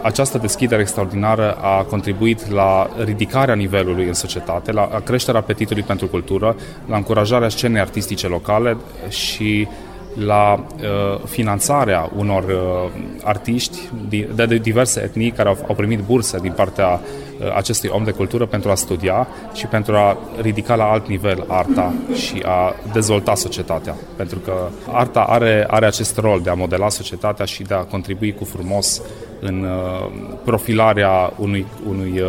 Această 0.02 0.38
deschidere 0.38 0.82
extraordinară 0.82 1.58
a 1.62 1.84
contribuit 1.84 2.52
la 2.52 2.90
ridicarea 3.04 3.56
nivelului 3.56 4.06
în 4.06 4.14
societate, 4.14 4.72
la 4.72 5.02
creșterea 5.04 5.40
apetitului 5.40 5.84
pentru 5.84 6.08
cultură, 6.08 6.56
la 6.88 6.96
încurajarea 6.96 7.50
scenei 7.50 7.82
artistice 7.82 8.28
locale 8.28 8.78
și 9.10 9.68
la 10.16 10.66
uh, 10.76 11.20
finanțarea 11.26 12.12
unor 12.16 12.44
uh, 12.44 12.92
artiști 13.24 13.78
de, 14.10 14.46
de 14.48 14.58
diverse 14.58 15.02
etnii 15.04 15.32
care 15.32 15.50
au, 15.50 15.58
au 15.68 15.76
primit 15.76 16.00
burse 16.00 16.38
din 16.38 16.52
partea 16.52 17.00
uh, 17.40 17.56
acestui 17.56 17.90
om 17.94 18.04
de 18.04 18.12
cultură 18.12 18.46
pentru 18.46 18.70
a 18.70 18.76
studia 18.76 19.28
și 19.54 19.66
pentru 19.66 19.96
a 19.96 20.18
ridica 20.42 20.76
la 20.76 20.84
alt 20.84 21.08
nivel 21.08 21.46
arta 21.48 21.94
și 22.14 22.44
a 22.46 22.76
dezvolta 22.94 23.36
societatea. 23.36 23.96
Pentru 24.16 24.40
că 24.40 24.54
arta 24.92 25.20
are, 25.20 25.66
are 25.70 25.86
acest 25.86 26.18
rol 26.18 26.42
de 26.42 26.50
a 26.50 26.54
modela 26.54 26.90
societatea 26.90 27.46
și 27.46 27.64
de 27.64 27.74
a 27.74 27.84
contribui 27.84 28.34
cu 28.34 28.44
frumos 28.44 29.02
în 29.40 29.64
uh, 29.64 30.10
profilarea 30.44 31.34
unui, 31.38 31.66
unui 31.88 32.20
uh, 32.20 32.28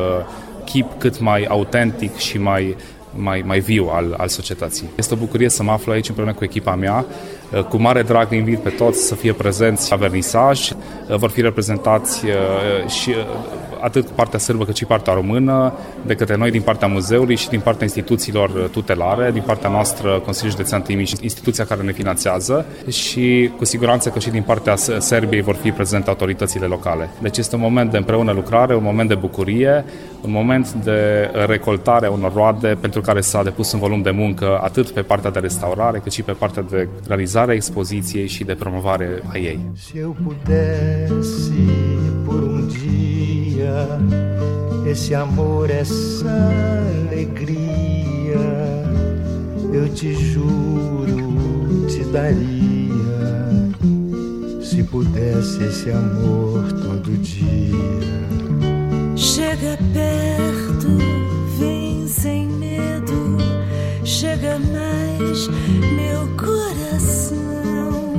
chip 0.65 0.87
cât 0.99 1.21
mai 1.21 1.45
autentic 1.45 2.17
și 2.17 2.39
mai 2.39 2.77
mai, 3.19 3.43
mai 3.47 3.61
viu 3.61 3.89
al, 3.93 4.15
al 4.17 4.29
societății. 4.29 4.91
Este 4.97 5.15
o 5.15 5.17
bucurie 5.17 5.49
să 5.49 5.63
mă 5.63 5.71
aflu 5.71 5.93
aici 5.93 6.09
împreună 6.09 6.35
cu 6.35 6.45
echipa 6.45 6.75
mea. 6.75 7.05
Cu 7.69 7.77
mare 7.77 8.03
drag 8.03 8.33
invit 8.33 8.59
pe 8.59 8.69
toți 8.69 9.07
să 9.07 9.15
fie 9.15 9.33
prezenți 9.33 9.91
la 9.91 9.97
vernisaj. 9.97 10.71
Vor 11.09 11.31
fi 11.31 11.41
reprezentați 11.41 12.25
uh, 12.25 12.91
și 12.91 13.15
uh, 13.77 13.85
atât 13.85 14.09
partea 14.09 14.39
sârbă 14.39 14.65
cât 14.65 14.77
și 14.77 14.85
partea 14.85 15.13
română, 15.13 15.73
de 16.07 16.15
către 16.15 16.37
noi 16.37 16.51
din 16.51 16.63
partea 16.63 16.89
muzeului 16.89 17.37
și 17.37 17.49
din 17.49 17.61
partea 17.61 17.83
instituțiilor 17.83 18.51
tutelare, 18.73 19.31
din 19.33 19.43
partea 19.47 19.71
noastră 19.71 20.21
Consiliul 20.25 20.51
Județean 20.51 20.83
Timiș, 20.83 21.11
instituția 21.21 21.65
care 21.65 21.83
ne 21.83 21.93
finanțează 21.93 22.67
și 22.89 23.51
cu 23.57 23.65
siguranță 23.65 24.09
că 24.09 24.19
și 24.19 24.31
din 24.31 24.43
partea 24.43 24.77
Serbiei 24.99 25.43
vor 25.43 25.55
fi 25.55 25.71
prezente 25.71 26.09
autoritățile 26.09 26.67
locale. 26.67 27.11
Deci 27.21 27.39
este 27.39 27.55
un 27.55 27.61
moment 27.61 27.91
de 27.91 27.97
împreună 27.97 28.33
lucrare, 28.33 28.75
un 28.75 28.83
moment 28.83 29.09
de 29.09 29.15
bucurie, 29.15 29.85
un 30.21 30.31
moment 30.31 30.73
de 30.73 31.31
recoltare 31.47 32.07
a 32.07 32.11
unor 32.11 32.33
roade 32.33 32.77
pentru 32.81 33.01
care 33.01 33.21
s-a 33.21 33.43
depus 33.43 33.73
un 33.73 33.79
volum 33.79 34.03
de 34.03 34.11
muncă 34.11 34.59
atât 34.63 34.91
pe 34.91 35.03
partea 35.03 35.31
de 35.31 35.39
restaurare 35.39 35.99
cât 35.99 36.13
și 36.13 36.23
pe 36.23 36.33
partea 36.33 36.63
de 36.63 36.89
realizare 37.07 37.51
a 37.51 37.55
expoziției 37.55 38.27
și 38.27 38.45
de 38.45 38.55
promovare 38.55 39.23
a 39.33 39.39
ei. 39.39 39.59
Se 39.75 39.99
eu 39.99 40.17
pudesse 40.25 41.53
por 42.26 42.26
um 42.26 42.26
dia, 43.67 44.91
esse 44.91 45.15
amor, 45.15 45.71
essa 45.71 46.53
alegria, 47.09 48.37
eu 49.73 49.89
te 49.93 50.15
juro, 50.15 51.87
te 51.89 52.05
daria. 52.05 52.77
Se 54.63 54.83
pudesse 54.85 55.63
esse 55.65 55.91
amor 55.91 56.73
todo 56.73 57.11
dia. 57.19 57.77
Chega 59.17 59.79
perto, 59.93 60.89
vem 61.59 62.07
sem 62.07 62.49
medo, 62.49 63.39
chega 64.05 64.59
mais, 64.59 65.49
meu 65.97 66.29
coração, 66.37 68.13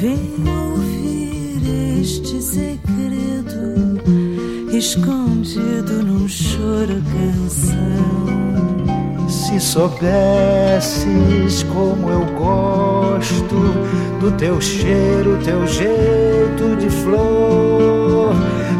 vem 0.00 0.34
ouvir 0.48 2.00
este 2.00 2.42
segredo 2.42 2.85
escondido 4.76 6.02
num 6.02 6.28
choro 6.28 7.02
canção. 7.12 7.76
Se 9.28 9.58
soubesses 9.58 11.62
como 11.64 12.10
eu 12.10 12.24
gosto 12.38 13.56
do 14.20 14.30
teu 14.36 14.60
cheiro, 14.60 15.38
teu 15.44 15.66
jeito 15.66 16.76
de 16.78 16.88
flor, 16.90 18.34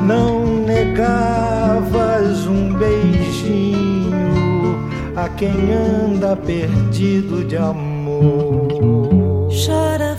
não 0.06 0.64
negavas 0.64 2.46
um 2.46 2.72
beijinho 2.74 4.06
a 5.16 5.28
quem 5.30 5.72
anda 5.72 6.36
perdido 6.36 7.42
de 7.44 7.56
amor. 7.56 8.68
Chora 9.64 10.15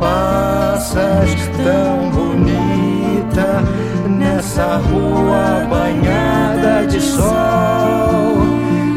passas 0.00 1.30
tão 1.62 2.10
bonita 2.10 3.62
nessa 4.08 4.76
rua 4.76 5.66
banhada 5.68 6.86
de 6.86 7.00
sol, 7.00 8.38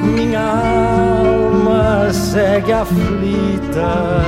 minha 0.01 0.39
alma 0.39 2.11
segue 2.11 2.71
aflita 2.71 4.23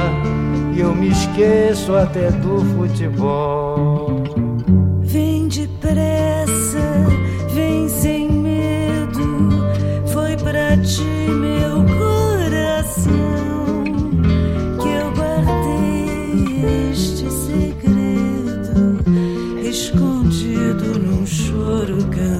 e 0.73 0.81
eu 0.81 0.93
me 0.93 1.09
esqueço 1.09 1.95
até 1.95 2.29
do 2.29 2.59
futebol. 2.75 3.94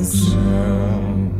Canção 0.06 1.32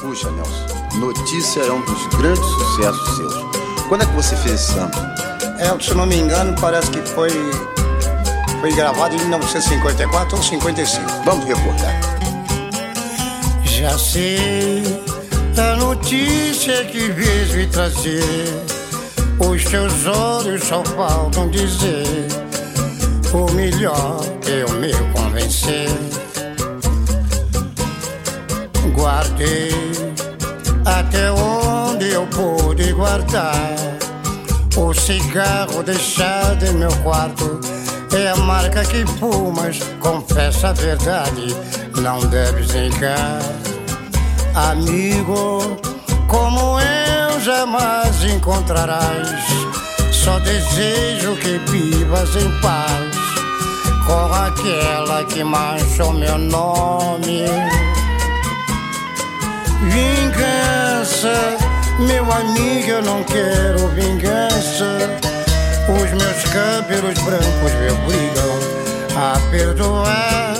Puxa, 0.00 0.30
Nelson, 0.30 0.66
Notícia 1.00 1.60
é 1.62 1.72
um 1.72 1.80
dos 1.84 2.06
grandes 2.18 2.44
sucessos 2.44 3.16
seus. 3.16 3.34
Quando 3.88 4.02
é 4.02 4.06
que 4.06 4.14
você 4.14 4.36
fez 4.36 4.54
esse 4.54 4.74
samba? 4.74 5.27
É, 5.58 5.82
se 5.82 5.92
não 5.94 6.06
me 6.06 6.16
engano, 6.16 6.54
parece 6.60 6.90
que 6.90 7.00
foi, 7.00 7.30
foi 8.60 8.72
gravado 8.72 9.14
em 9.14 9.18
1954 9.18 10.36
ou 10.36 10.42
55. 10.42 11.04
Vamos 11.24 11.44
recordar. 11.46 12.00
Já 13.64 13.98
sei 13.98 14.82
a 15.56 15.76
notícia 15.76 16.84
que 16.84 17.10
vês 17.10 17.50
me 17.52 17.66
trazer. 17.66 18.22
Os 19.40 19.64
teus 19.64 20.06
olhos 20.06 20.64
só 20.64 20.82
faltam 20.84 21.48
dizer 21.48 22.28
o 23.32 23.50
melhor 23.52 24.20
eu 24.46 24.68
me 24.74 24.92
convencer. 25.12 25.88
Guardei 28.96 29.70
até 30.84 31.30
onde 31.30 32.10
eu 32.10 32.26
pude 32.26 32.92
guardar. 32.92 33.87
O 34.76 34.94
cigarro 34.94 35.82
deixado 35.82 36.64
em 36.64 36.74
meu 36.74 36.94
quarto 37.02 37.60
é 38.12 38.28
a 38.28 38.36
marca 38.36 38.84
que 38.84 39.04
fumas. 39.18 39.78
Confessa 40.00 40.68
a 40.68 40.72
verdade, 40.72 41.54
não 42.00 42.20
deves 42.20 42.72
negar. 42.72 43.40
Amigo, 44.54 45.76
como 46.28 46.78
eu 46.80 47.40
jamais 47.40 48.24
encontrarás. 48.24 49.28
Só 50.12 50.38
desejo 50.40 51.36
que 51.36 51.58
vivas 51.70 52.36
em 52.36 52.50
paz 52.60 53.28
com 54.08 54.32
aquela 54.32 55.22
que 55.24 55.44
manchou 55.44 56.12
meu 56.12 56.38
nome. 56.38 57.44
Vingança, 59.82 61.56
meu 61.98 62.32
amigo, 62.32 62.88
eu 62.88 63.02
não 63.02 63.22
quero 63.24 63.88
vingança. 63.88 64.98
Os 65.88 66.10
meus 66.10 66.44
cabelos 66.52 67.18
brancos 67.24 67.72
me 67.74 67.90
obrigam 67.90 68.58
a 69.16 69.38
perdoar 69.50 70.54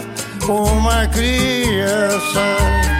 uma 0.48 1.06
criança. 1.08 2.97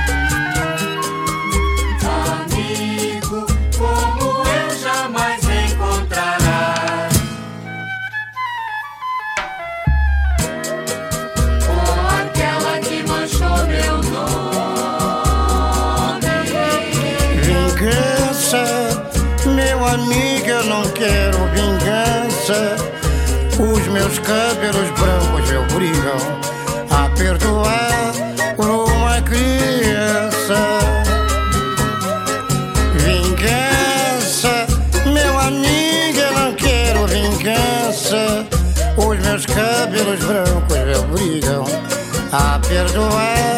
Vingança. 22.48 22.76
Os 23.60 23.86
meus 23.88 24.18
cabelos 24.20 24.90
brancos 24.98 25.50
me 25.50 25.56
obrigam 25.58 26.16
a 26.90 27.08
perdoar 27.10 28.12
uma 28.56 29.20
criança. 29.22 30.56
Vingança, 32.94 34.66
meu 35.12 35.38
amigo, 35.38 36.18
eu 36.18 36.32
não 36.32 36.54
quero 36.54 37.06
vingança. 37.06 38.46
Os 38.96 39.18
meus 39.18 39.46
cabelos 39.46 40.20
brancos 40.24 40.78
me 40.78 40.94
obrigam 40.94 41.64
a 42.32 42.58
perdoar 42.66 43.57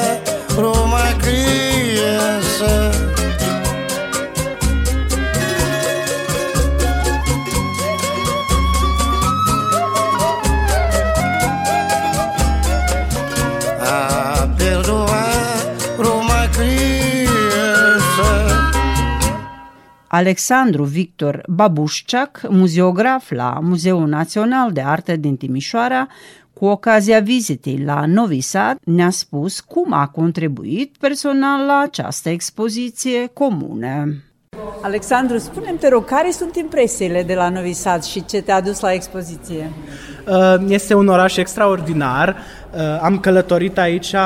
Alexandru 20.12 20.84
Victor 20.84 21.42
Babușciac, 21.48 22.40
muzeograf 22.48 23.30
la 23.30 23.58
Muzeul 23.62 24.08
Național 24.08 24.72
de 24.72 24.80
Arte 24.80 25.16
din 25.16 25.36
Timișoara, 25.36 26.06
cu 26.52 26.64
ocazia 26.64 27.20
vizitei 27.20 27.82
la 27.84 28.04
Novi 28.06 28.40
Sad, 28.40 28.78
ne-a 28.84 29.10
spus 29.10 29.60
cum 29.60 29.92
a 29.92 30.06
contribuit 30.06 30.96
personal 31.00 31.66
la 31.66 31.82
această 31.84 32.28
expoziție 32.28 33.26
comună. 33.32 34.14
Alexandru, 34.82 35.38
spune-mi, 35.38 35.78
te 35.78 35.88
rog, 35.88 36.04
care 36.04 36.30
sunt 36.30 36.56
impresiile 36.56 37.22
de 37.22 37.34
la 37.34 37.48
Novi 37.48 37.72
Sad 37.72 38.02
și 38.02 38.24
ce 38.24 38.42
te-a 38.42 38.60
dus 38.60 38.80
la 38.80 38.92
expoziție? 38.92 39.70
Uh, 40.28 40.54
Este 40.68 40.94
un 40.94 41.08
oraș 41.08 41.36
extraordinar. 41.36 42.36
Uh, 42.74 43.00
Am 43.02 43.18
călătorit 43.18 43.78
aici 43.78 44.12
uh, 44.12 44.18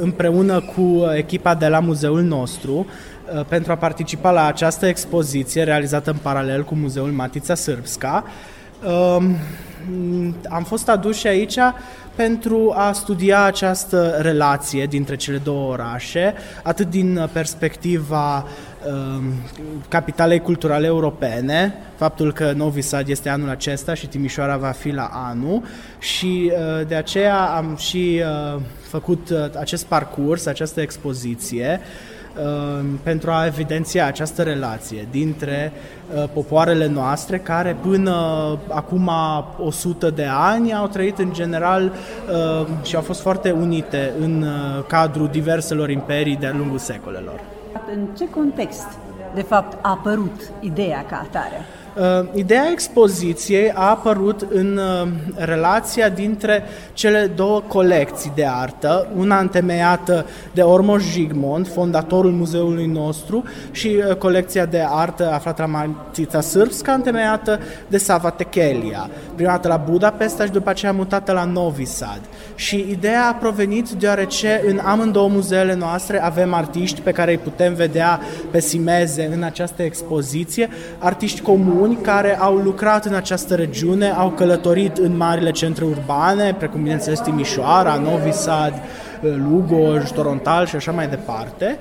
împreună 0.00 0.60
cu 0.60 1.04
echipa 1.16 1.54
de 1.54 1.66
la 1.66 1.80
muzeul 1.80 2.22
nostru 2.22 2.72
uh, 2.72 2.86
pentru 3.48 3.72
a 3.72 3.76
participa 3.76 4.30
la 4.30 4.46
această 4.46 4.86
expoziție 4.86 5.62
realizată 5.62 6.10
în 6.10 6.16
paralel 6.22 6.64
cu 6.64 6.74
Muzeul 6.74 7.10
Matița 7.10 7.54
Sârbska. 7.54 8.24
Um, 8.86 9.36
Am 10.48 10.62
fost 10.62 10.88
aduși 10.88 11.26
aici 11.26 11.58
pentru 12.14 12.72
a 12.76 12.92
studia 12.92 13.42
această 13.42 14.18
relație 14.20 14.86
dintre 14.86 15.16
cele 15.16 15.36
două 15.36 15.70
orașe, 15.70 16.34
atât 16.62 16.90
din 16.90 17.28
perspectiva 17.32 18.46
um, 18.86 19.32
capitalei 19.88 20.40
culturale 20.40 20.86
europene, 20.86 21.74
faptul 21.96 22.32
că 22.32 22.52
Novi 22.56 22.80
Sad 22.80 23.08
este 23.08 23.28
anul 23.28 23.48
acesta 23.48 23.94
și 23.94 24.06
Timișoara 24.06 24.56
va 24.56 24.70
fi 24.70 24.90
la 24.90 25.10
anul 25.12 25.62
și 25.98 26.52
uh, 26.52 26.86
de 26.86 26.94
aceea 26.94 27.40
am 27.40 27.76
și 27.76 28.22
uh, 28.54 28.60
făcut 28.88 29.30
uh, 29.30 29.38
acest 29.58 29.84
parcurs, 29.84 30.46
această 30.46 30.80
expoziție 30.80 31.80
uh, 31.80 32.13
pentru 33.02 33.30
a 33.30 33.46
evidenția 33.46 34.06
această 34.06 34.42
relație 34.42 35.08
dintre 35.10 35.72
uh, 36.14 36.24
popoarele 36.32 36.86
noastre 36.86 37.38
care 37.38 37.76
până 37.82 38.12
acum 38.68 39.10
100 39.58 40.10
de 40.10 40.26
ani 40.30 40.74
au 40.74 40.86
trăit 40.86 41.18
în 41.18 41.32
general 41.32 41.92
și 42.82 42.96
au 42.96 43.02
fost 43.02 43.20
foarte 43.20 43.50
unite 43.50 44.12
în 44.20 44.46
cadrul 44.86 45.28
diverselor 45.28 45.90
imperii 45.90 46.36
de-a 46.36 46.54
lungul 46.56 46.78
secolelor. 46.78 47.40
În 47.94 48.06
ce 48.16 48.28
context, 48.30 48.86
de 49.34 49.42
fapt, 49.42 49.78
a 49.82 49.90
apărut 49.90 50.50
ideea 50.60 51.04
ca 51.08 51.26
atare? 51.26 51.64
Uh, 51.98 52.26
ideea 52.34 52.68
expoziției 52.70 53.70
a 53.70 53.88
apărut 53.88 54.46
în 54.50 54.76
uh, 54.76 55.08
relația 55.34 56.08
dintre 56.08 56.62
cele 56.92 57.32
două 57.36 57.60
colecții 57.60 58.32
de 58.34 58.46
artă, 58.46 59.08
una 59.16 59.38
întemeiată 59.38 60.26
de 60.52 60.62
Ormos 60.62 61.02
Jigmond, 61.02 61.72
fondatorul 61.72 62.30
muzeului 62.30 62.86
nostru, 62.86 63.44
și 63.70 64.02
uh, 64.08 64.14
colecția 64.16 64.66
de 64.66 64.84
artă 64.88 65.30
aflată 65.32 65.62
la 65.62 65.68
Matica 65.68 66.40
Sârbska, 66.40 66.92
întemeiată 66.92 67.60
de 67.88 67.98
Sava 67.98 68.30
Techelia, 68.30 69.10
prima 69.34 69.50
dată 69.50 69.68
la 69.68 69.76
Budapesta 69.76 70.44
și 70.44 70.50
după 70.50 70.70
aceea 70.70 70.92
mutată 70.92 71.32
la 71.32 71.44
Novi 71.44 71.84
Sad. 71.84 72.20
Și 72.54 72.86
ideea 72.90 73.26
a 73.28 73.34
provenit 73.34 73.90
deoarece 73.90 74.62
în 74.66 74.80
amândouă 74.84 75.28
muzeele 75.28 75.74
noastre 75.74 76.22
avem 76.22 76.54
artiști 76.54 77.00
pe 77.00 77.12
care 77.12 77.30
îi 77.30 77.38
putem 77.38 77.74
vedea 77.74 78.20
pe 78.50 78.60
simeze 78.60 79.30
în 79.34 79.42
această 79.42 79.82
expoziție, 79.82 80.68
artiști 80.98 81.40
comuni 81.40 81.82
români 81.84 82.02
care 82.02 82.38
au 82.38 82.56
lucrat 82.56 83.04
în 83.04 83.14
această 83.14 83.54
regiune, 83.54 84.10
au 84.10 84.30
călătorit 84.30 84.96
în 84.96 85.16
marile 85.16 85.50
centre 85.50 85.84
urbane, 85.84 86.54
precum 86.58 86.82
bineînțeles 86.82 87.20
Timișoara, 87.20 87.94
Novi 87.94 88.32
Sad, 88.32 88.72
Lugoj, 89.20 90.10
Torontal 90.10 90.66
și 90.66 90.76
așa 90.76 90.92
mai 90.92 91.08
departe, 91.08 91.78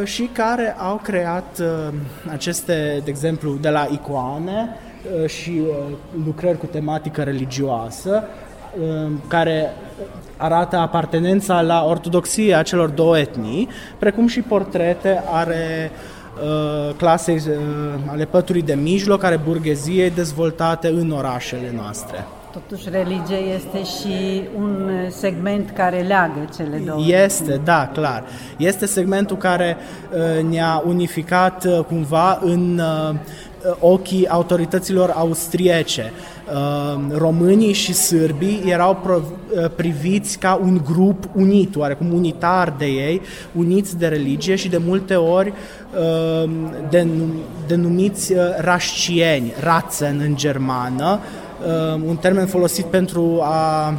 uh, 0.00 0.06
și 0.06 0.30
care 0.32 0.76
au 0.78 1.00
creat 1.02 1.58
uh, 1.60 1.94
aceste, 2.32 3.00
de 3.04 3.10
exemplu, 3.10 3.52
de 3.60 3.68
la 3.68 3.88
icoane 3.90 4.76
uh, 5.20 5.28
și 5.28 5.62
lucrări 6.24 6.58
cu 6.58 6.66
tematică 6.66 7.22
religioasă, 7.22 8.24
care 9.28 9.72
arată 10.36 10.76
apartenența 10.76 11.60
la 11.60 11.84
ortodoxia 11.84 12.62
celor 12.62 12.88
două 12.88 13.18
etnii, 13.18 13.68
precum 13.98 14.26
și 14.26 14.40
portrete 14.40 15.22
are 15.30 15.90
Uh, 15.92 16.15
clasei 16.96 17.34
uh, 17.34 17.54
ale 18.06 18.24
păturii 18.24 18.62
de 18.62 18.74
mijloc, 18.74 19.22
ale 19.22 19.40
burgheziei 19.44 20.10
dezvoltate 20.10 20.88
în 20.88 21.10
orașele 21.10 21.72
noastre. 21.76 22.26
Totuși, 22.52 22.88
religia 22.90 23.38
este 23.54 23.84
și 23.84 24.42
un 24.56 24.90
segment 25.08 25.70
care 25.70 26.00
leagă 26.00 26.48
cele 26.56 26.76
două. 26.76 27.04
Este, 27.06 27.60
da, 27.64 27.90
clar. 27.92 28.24
Este 28.56 28.86
segmentul 28.86 29.36
care 29.36 29.76
uh, 29.76 30.44
ne-a 30.44 30.82
unificat 30.86 31.64
uh, 31.64 31.78
cumva 31.84 32.38
în 32.42 32.78
uh, 32.78 33.16
ochii 33.80 34.28
autorităților 34.28 35.10
austriece. 35.10 36.12
Uh, 36.52 37.00
românii 37.16 37.72
și 37.72 37.92
sârbii 37.92 38.62
erau 38.66 38.98
uh, 39.06 39.70
priviți 39.76 40.38
ca 40.38 40.60
un 40.62 40.80
grup 40.84 41.24
unit, 41.34 41.76
oarecum 41.76 42.12
unitar 42.12 42.74
de 42.78 42.84
ei, 42.84 43.20
uniți 43.52 43.98
de 43.98 44.06
religie 44.06 44.54
și 44.54 44.68
de 44.68 44.80
multe 44.86 45.14
ori 45.14 45.52
uh, 45.52 46.50
denumiți 47.66 48.34
rașcieni, 48.58 49.52
rațen 49.60 50.20
în 50.24 50.36
germană, 50.36 51.18
un 52.06 52.16
termen 52.16 52.46
folosit 52.46 52.84
pentru 52.84 53.40
a 53.42 53.94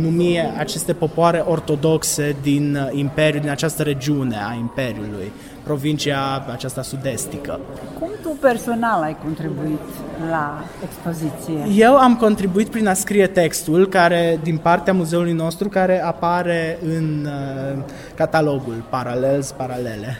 numi 0.00 0.40
aceste 0.58 0.92
popoare 0.92 1.44
ortodoxe 1.46 2.36
din 2.42 2.90
Imperiu, 2.92 3.40
din 3.40 3.50
această 3.50 3.82
regiune 3.82 4.36
a 4.48 4.54
Imperiului 4.54 5.32
provincia 5.68 6.44
aceasta 6.52 6.82
sud-estică. 6.82 7.60
Cum 7.98 8.10
tu 8.22 8.28
personal 8.40 9.02
ai 9.02 9.16
contribuit 9.24 9.88
la 10.30 10.64
expoziție? 10.82 11.84
Eu 11.84 11.96
am 11.96 12.16
contribuit 12.16 12.68
prin 12.68 12.86
a 12.86 12.94
scrie 12.94 13.26
textul 13.26 13.88
care 13.88 14.38
din 14.42 14.56
partea 14.56 14.92
muzeului 14.92 15.32
nostru 15.32 15.68
care 15.68 16.02
apare 16.02 16.78
în 16.82 17.26
uh, 17.26 17.82
catalogul 18.14 18.84
Paralels 18.88 19.52
Paralele. 19.52 20.18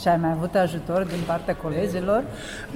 Și 0.00 0.08
ai 0.08 0.16
mai 0.20 0.30
avut 0.30 0.54
ajutor 0.54 1.02
din 1.02 1.18
partea 1.26 1.54
colegilor? 1.54 2.24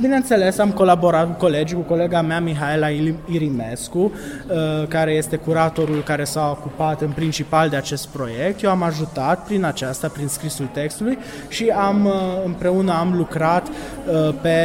Bineînțeles, 0.00 0.59
am 0.59 0.70
colaborat 0.70 1.26
cu 1.26 1.33
colegii, 1.33 1.76
cu 1.76 1.83
colega 1.83 2.22
mea 2.22 2.40
Mihaela 2.40 2.88
Irimescu, 3.30 3.98
uh, 3.98 4.87
care 4.88 5.12
este 5.12 5.37
curatorul 5.37 6.02
care 6.02 6.24
s-a 6.24 6.50
ocupat 6.50 7.00
în 7.00 7.11
principal 7.11 7.68
de 7.68 7.76
acest 7.76 8.09
proiect. 8.09 8.62
Eu 8.62 8.70
am 8.70 8.83
ajutat 8.83 9.44
prin 9.44 9.64
aceasta, 9.64 10.09
prin 10.09 10.28
scrisul 10.28 10.66
textului 10.72 11.18
și 11.48 11.68
am 11.68 12.04
uh, 12.04 12.12
împreună 12.44 12.92
am 12.92 13.14
lucrat 13.16 13.68
uh, 13.68 14.35
pe 14.42 14.59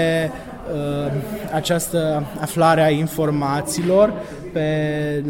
această 1.53 2.23
aflare 2.41 2.81
a 2.81 2.89
informațiilor, 2.89 4.13
pe 4.53 5.23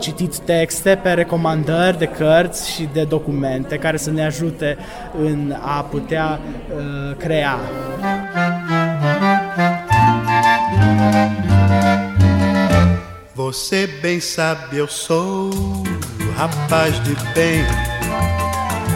citit 0.00 0.38
texte 0.38 0.98
pe 1.02 1.12
recomandări 1.12 1.98
de 1.98 2.06
cărți 2.06 2.70
și 2.70 2.88
de 2.92 3.04
documente 3.04 3.76
care 3.76 3.96
să 3.96 4.10
ne 4.10 4.24
ajute 4.24 4.76
în 5.18 5.54
a 5.60 5.80
putea 5.80 6.40
uh, 6.76 7.16
crea. 7.16 7.58
Você 13.34 13.88
bem 14.02 14.18
sabe, 14.18 14.76
eu 14.76 14.86
sou 14.86 15.50
rapaz 16.36 17.00
de 17.04 17.14
bem. 17.34 17.64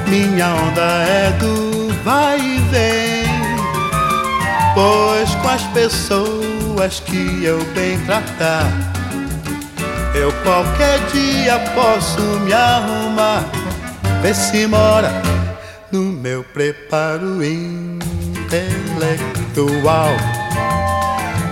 Minha 0.09 0.49
onda 0.67 0.91
é 1.05 1.31
do 1.39 1.55
vai 2.03 2.39
e 2.39 2.59
vem. 2.71 3.31
Pois 4.75 5.35
com 5.41 5.49
as 5.49 5.63
pessoas 5.73 7.01
que 7.01 7.45
eu 7.45 7.59
bem 7.75 7.99
tratar 8.07 8.90
qualquer 10.43 10.99
dia 11.13 11.59
posso 11.75 12.21
me 12.41 12.53
arrumar, 12.53 13.45
ver 14.23 14.35
se 14.35 14.67
mora 14.67 15.11
no 15.91 16.03
meu 16.03 16.45
preparo 16.45 17.43
intelectual. 17.45 18.01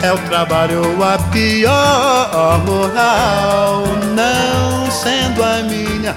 É 0.01 0.13
o 0.13 0.19
trabalho 0.29 0.83
a 1.03 1.19
pior 1.31 2.63
moral, 2.65 3.83
não 4.15 4.89
sendo 4.91 5.43
a 5.43 5.63
minha, 5.63 6.17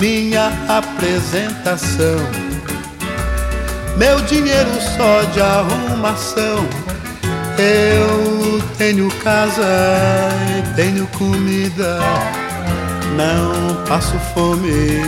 minha 0.00 0.50
apresentação. 0.68 2.18
Meu 3.98 4.20
dinheiro 4.22 4.70
só 4.96 5.22
de 5.32 5.40
arrumação 5.40 6.66
eu 7.58 8.62
tenho 8.76 9.10
casa, 9.22 10.30
tenho 10.76 11.06
comida, 11.08 11.98
não 13.16 13.84
passo 13.84 14.16
fome, 14.32 15.00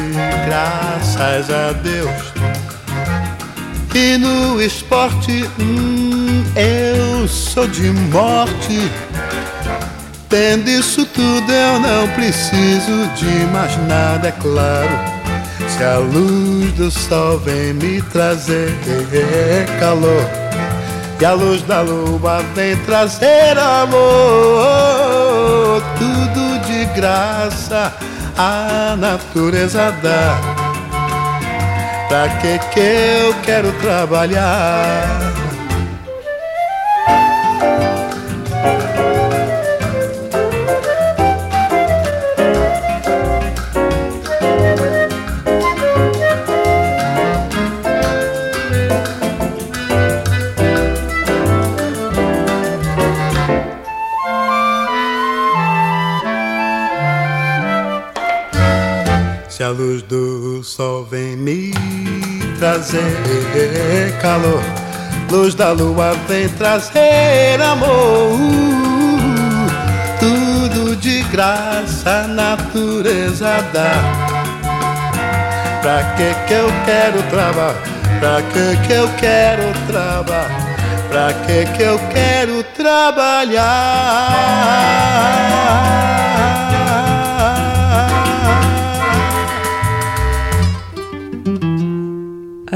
graças 0.46 1.48
a 1.50 1.72
Deus. 1.72 2.32
E 3.94 4.16
no 4.18 4.60
esporte, 4.60 5.48
hum, 5.60 6.44
eu 6.56 7.28
sou 7.28 7.66
de 7.66 7.90
morte. 7.90 8.90
Tendo 10.28 10.68
isso 10.68 11.04
tudo, 11.06 11.52
eu 11.52 11.80
não 11.80 12.08
preciso 12.08 13.08
de 13.16 13.46
mais 13.52 13.76
nada, 13.88 14.28
é 14.28 14.32
claro. 14.32 14.90
Se 15.68 15.84
a 15.84 15.98
luz 15.98 16.72
do 16.72 16.90
sol 16.90 17.38
vem 17.38 17.74
me 17.74 18.00
trazer 18.02 18.72
calor 19.80 20.39
e 21.20 21.24
a 21.24 21.32
luz 21.34 21.62
da 21.62 21.82
lua 21.82 22.42
vem 22.54 22.74
trazer 22.78 23.58
amor, 23.58 24.00
tudo 25.98 26.58
de 26.66 26.86
graça 26.98 27.92
a 28.38 28.96
natureza 28.96 29.92
dá. 30.02 30.38
Pra 32.08 32.28
que 32.40 32.58
que 32.72 32.80
eu 32.80 33.34
quero 33.42 33.70
trabalhar? 33.72 35.29
A 59.70 59.72
luz 59.72 60.02
do 60.02 60.64
sol 60.64 61.06
vem 61.08 61.36
me 61.36 61.70
trazer 62.58 62.98
calor, 64.20 64.60
luz 65.30 65.54
da 65.54 65.70
lua 65.70 66.12
vem 66.26 66.48
trazer 66.48 67.62
amor. 67.62 68.36
Tudo 70.18 70.96
de 70.96 71.22
graça 71.24 72.24
a 72.24 72.26
natureza 72.26 73.64
dá. 73.72 73.92
Pra 75.82 76.02
que 76.16 76.34
que 76.48 76.54
eu 76.54 76.66
quero 76.84 77.22
trabalhar? 77.30 77.80
Pra 78.18 78.42
que 78.42 78.76
que 78.88 78.92
eu 78.92 79.08
quero 79.20 79.72
trabalhar? 79.86 80.50
Pra 81.08 81.32
que 81.46 81.64
que 81.76 81.82
eu 81.82 81.98
quero 82.12 82.64
trabalhar? 82.74 83.60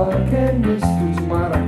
Aquele 0.00 0.52
misto 0.54 0.86
de 0.86 1.26
maravilha 1.26 1.59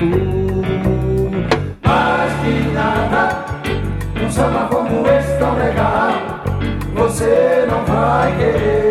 Mais 0.00 0.06
que 2.40 2.52
nada, 2.72 3.44
um 4.24 4.30
samba 4.30 4.68
como 4.70 5.04
esse 5.08 5.36
tão 5.40 5.56
legal, 5.56 6.12
você 6.94 7.66
não 7.68 7.84
vai 7.84 8.30
querer. 8.36 8.87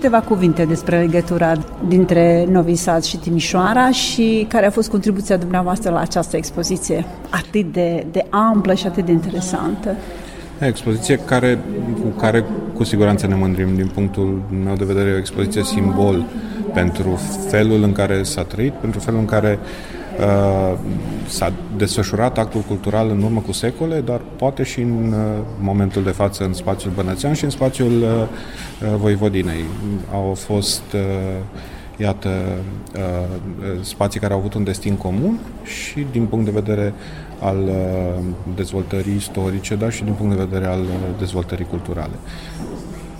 Câteva 0.00 0.20
cuvinte 0.20 0.64
despre 0.64 0.98
legătura 0.98 1.52
dintre 1.88 2.46
Novi 2.50 2.74
Sad 2.74 3.02
și 3.02 3.16
Timișoara 3.16 3.90
și 3.90 4.46
care 4.48 4.66
a 4.66 4.70
fost 4.70 4.90
contribuția 4.90 5.36
dumneavoastră 5.36 5.90
la 5.90 6.00
această 6.00 6.36
expoziție 6.36 7.04
atât 7.30 7.72
de, 7.72 8.06
de 8.10 8.26
amplă 8.30 8.74
și 8.74 8.86
atât 8.86 9.04
de 9.04 9.12
interesantă. 9.12 9.96
Expoziție 10.58 11.16
care, 11.16 11.58
cu 12.02 12.08
care 12.08 12.44
cu 12.74 12.84
siguranță 12.84 13.26
ne 13.26 13.34
mândrim 13.34 13.74
din 13.74 13.90
punctul 13.94 14.42
meu 14.64 14.74
de 14.74 14.84
vedere, 14.84 15.12
o 15.12 15.16
expoziție 15.16 15.62
simbol 15.62 16.24
pentru 16.74 17.20
felul 17.48 17.82
în 17.82 17.92
care 17.92 18.22
s-a 18.22 18.42
trăit, 18.42 18.72
pentru 18.72 19.00
felul 19.00 19.20
în 19.20 19.26
care 19.26 19.58
uh, 19.62 19.99
s-a 21.26 21.52
desfășurat 21.76 22.38
actul 22.38 22.60
cultural 22.60 23.10
în 23.10 23.22
urmă 23.22 23.40
cu 23.40 23.52
secole, 23.52 24.00
dar 24.00 24.20
poate 24.36 24.62
și 24.62 24.80
în 24.80 25.12
uh, 25.12 25.44
momentul 25.60 26.02
de 26.02 26.10
față 26.10 26.44
în 26.44 26.52
spațiul 26.52 26.92
bănățean 26.96 27.32
și 27.32 27.44
în 27.44 27.50
spațiul 27.50 28.02
uh, 28.02 28.08
uh, 28.08 28.96
Voivodinei. 28.96 29.64
Au 30.12 30.34
fost 30.34 30.82
iată, 31.96 32.28
spații 33.80 34.20
care 34.20 34.32
au 34.32 34.38
avut 34.38 34.54
un 34.54 34.64
destin 34.64 34.96
comun 34.96 35.38
și 35.62 36.06
din 36.10 36.26
punct 36.26 36.44
de 36.44 36.50
vedere 36.50 36.94
al 37.40 37.70
dezvoltării 38.54 39.14
istorice, 39.16 39.74
dar 39.74 39.92
și 39.92 40.04
din 40.04 40.12
punct 40.12 40.36
de 40.36 40.44
vedere 40.44 40.66
al 40.70 40.84
dezvoltării 41.18 41.66
culturale. 41.70 42.14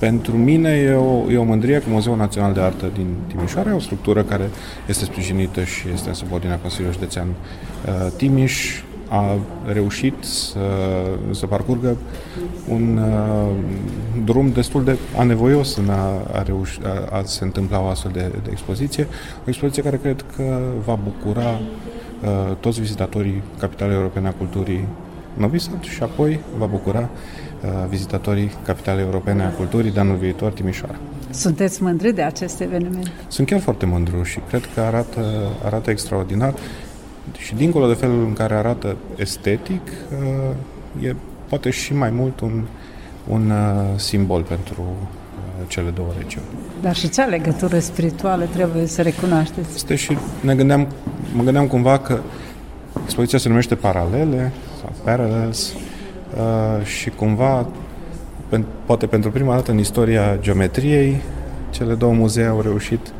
Pentru 0.01 0.37
mine 0.37 0.71
e 0.71 0.93
o, 0.93 1.31
e 1.31 1.37
o 1.37 1.45
mândrie 1.45 1.79
că 1.79 1.85
Muzeul 1.89 2.17
Național 2.17 2.53
de 2.53 2.61
Artă 2.61 2.91
din 2.95 3.07
Timișoara 3.27 3.71
e 3.71 3.75
o 3.75 3.79
structură 3.79 4.23
care 4.23 4.51
este 4.89 5.05
sprijinită 5.05 5.65
și 5.65 5.89
este 5.93 6.09
în 6.09 6.15
subordinea 6.15 6.59
Consiliului 6.59 6.99
Județean 6.99 7.27
uh, 7.29 8.13
Timiș, 8.17 8.83
a 9.09 9.39
reușit 9.73 10.15
să, 10.21 10.59
să 11.31 11.47
parcurgă 11.47 11.97
un 12.69 12.97
uh, 12.97 13.51
drum 14.25 14.53
destul 14.53 14.85
de 14.85 14.99
anevoios 15.17 15.77
în 15.77 15.89
a, 15.89 16.11
a, 16.33 16.43
reuși, 16.43 16.79
a, 16.85 17.17
a 17.17 17.23
se 17.25 17.45
întâmpla 17.45 17.81
o 17.81 17.87
astfel 17.87 18.11
de, 18.15 18.33
de 18.43 18.49
expoziție. 18.51 19.07
O 19.47 19.49
expoziție 19.49 19.83
care 19.83 19.97
cred 19.97 20.25
că 20.37 20.59
va 20.85 20.99
bucura 21.05 21.49
uh, 21.51 22.57
toți 22.61 22.81
vizitatorii 22.81 23.43
Capitalei 23.59 23.95
Europene 23.95 24.29
a 24.29 24.33
Culturii 24.33 24.87
Novi 25.35 25.59
Sad 25.59 25.83
și 25.83 26.03
apoi 26.03 26.41
va 26.59 26.67
bucura 26.67 27.01
Uh, 27.01 27.50
vizitatorii 27.89 28.51
Capitalei 28.65 29.05
Europene 29.05 29.45
a 29.45 29.49
Culturii 29.49 29.91
de 29.91 30.01
anul 30.01 30.17
viitor, 30.17 30.53
Timișoara. 30.53 30.95
Sunteți 31.31 31.83
mândri 31.83 32.13
de 32.13 32.23
acest 32.23 32.61
eveniment? 32.61 33.11
Sunt 33.29 33.47
chiar 33.47 33.61
foarte 33.61 33.87
mândru 33.87 34.23
și 34.23 34.39
cred 34.49 34.69
că 34.75 34.81
arată, 34.81 35.25
arată 35.65 35.91
extraordinar 35.91 36.55
și 37.39 37.55
dincolo 37.55 37.87
de 37.87 37.95
felul 37.95 38.25
în 38.25 38.33
care 38.33 38.55
arată 38.55 38.97
estetic, 39.17 39.83
uh, 41.01 41.07
e 41.07 41.15
poate 41.49 41.71
și 41.71 41.95
mai 41.95 42.11
mult 42.11 42.41
un, 42.41 42.63
un 43.29 43.51
uh, 43.51 43.99
simbol 43.99 44.43
pentru 44.43 44.85
cele 45.67 45.91
două 45.91 46.09
regiuni. 46.19 46.47
Dar 46.83 46.95
și 46.95 47.09
cea 47.09 47.25
legătură 47.25 47.79
spirituală 47.79 48.45
trebuie 48.45 48.87
să 48.87 49.03
recunoașteți. 49.03 49.69
Este 49.75 49.95
și 49.95 50.17
ne 50.41 50.55
gândeam, 50.55 50.87
mă 51.35 51.43
gândeam 51.43 51.67
cumva 51.67 51.99
că 51.99 52.21
expoziția 53.05 53.39
se 53.39 53.49
numește 53.49 53.75
Paralele 53.75 54.53
sau 54.81 54.93
Parallels 55.05 55.73
uh, 55.73 55.90
și 56.85 57.11
cumva 57.11 57.67
poate 58.87 59.07
pentru 59.07 59.31
prima 59.31 59.55
dată 59.55 59.71
în 59.71 59.79
istoria 59.79 60.37
geometriei 60.41 61.23
cele 61.71 61.95
două 61.95 62.13
muzee 62.13 62.47
au 62.47 62.61
reușit 62.61 63.13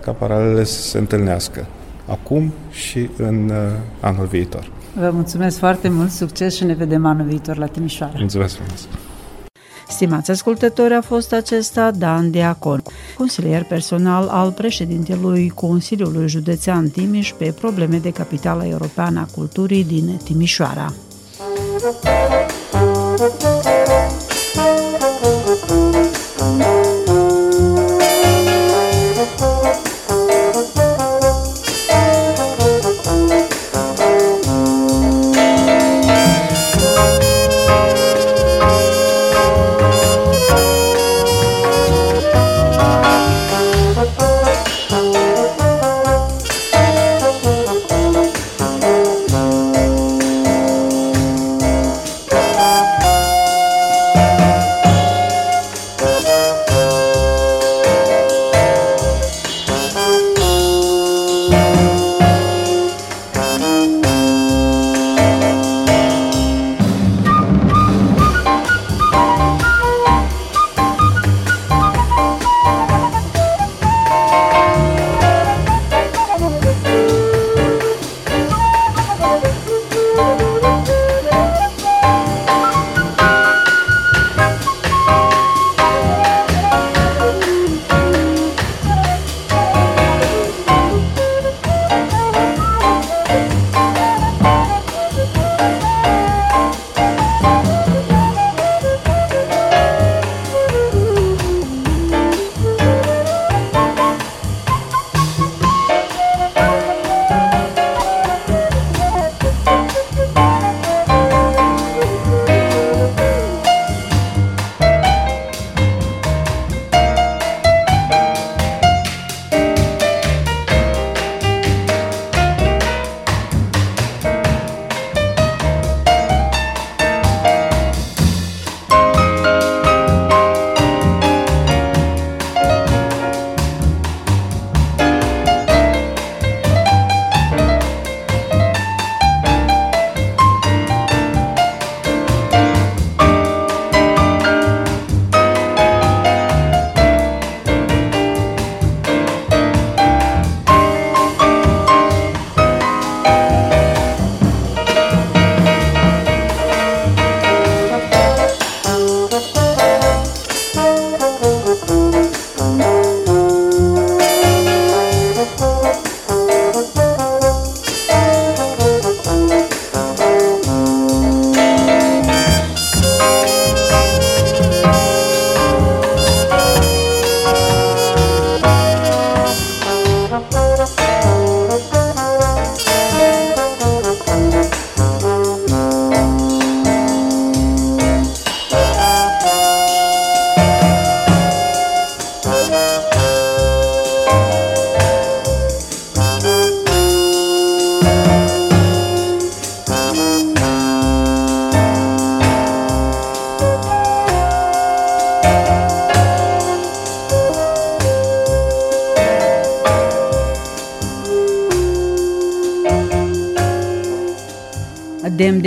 ca 0.00 0.12
paralele 0.12 0.64
să 0.64 0.80
se 0.80 0.98
întâlnească 0.98 1.66
acum 2.06 2.52
și 2.70 3.08
în 3.16 3.50
uh, 3.50 3.56
anul 4.00 4.26
viitor. 4.26 4.70
Vă 4.98 5.10
mulțumesc 5.12 5.58
foarte 5.58 5.88
mult, 5.88 6.10
succes 6.10 6.54
și 6.54 6.64
ne 6.64 6.74
vedem 6.74 7.06
anul 7.06 7.26
viitor 7.26 7.56
la 7.56 7.66
Timișoara. 7.66 8.12
Mulțumesc 8.18 8.54
frumos! 8.54 8.88
Stimați 9.88 10.30
ascultători, 10.30 10.94
a 10.94 11.00
fost 11.00 11.32
acesta 11.32 11.90
Dan 11.90 12.30
Diacon, 12.30 12.82
consilier 13.16 13.64
personal 13.64 14.28
al 14.28 14.52
președintelui 14.52 15.48
Consiliului 15.48 16.28
Județean 16.28 16.88
Timiș 16.88 17.32
pe 17.38 17.54
probleme 17.60 17.98
de 17.98 18.10
capitală 18.10 18.66
europeană 18.66 19.20
a 19.20 19.34
culturii 19.34 19.84
din 19.84 20.20
Timișoara. 20.24 20.92
Thank 21.84 23.42
you. 23.42 23.53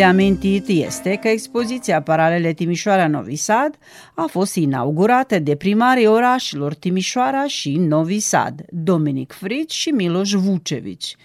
Amintit 0.07 0.67
este 0.67 1.15
că 1.15 1.27
expoziția 1.27 2.01
Paralele 2.01 2.53
Timișoara 2.53 3.07
Novi 3.07 3.35
Sad 3.35 3.77
a 4.15 4.25
fost 4.29 4.55
inaugurată 4.55 5.39
de 5.39 5.55
primarii 5.55 6.05
orașelor 6.05 6.73
Timișoara 6.73 7.47
și 7.47 7.77
Novi 7.77 8.19
Sad, 8.19 8.65
Dominic 8.69 9.31
Frici 9.31 9.73
și 9.73 9.89
Miloș 9.89 10.31
Vucevici, 10.31 11.15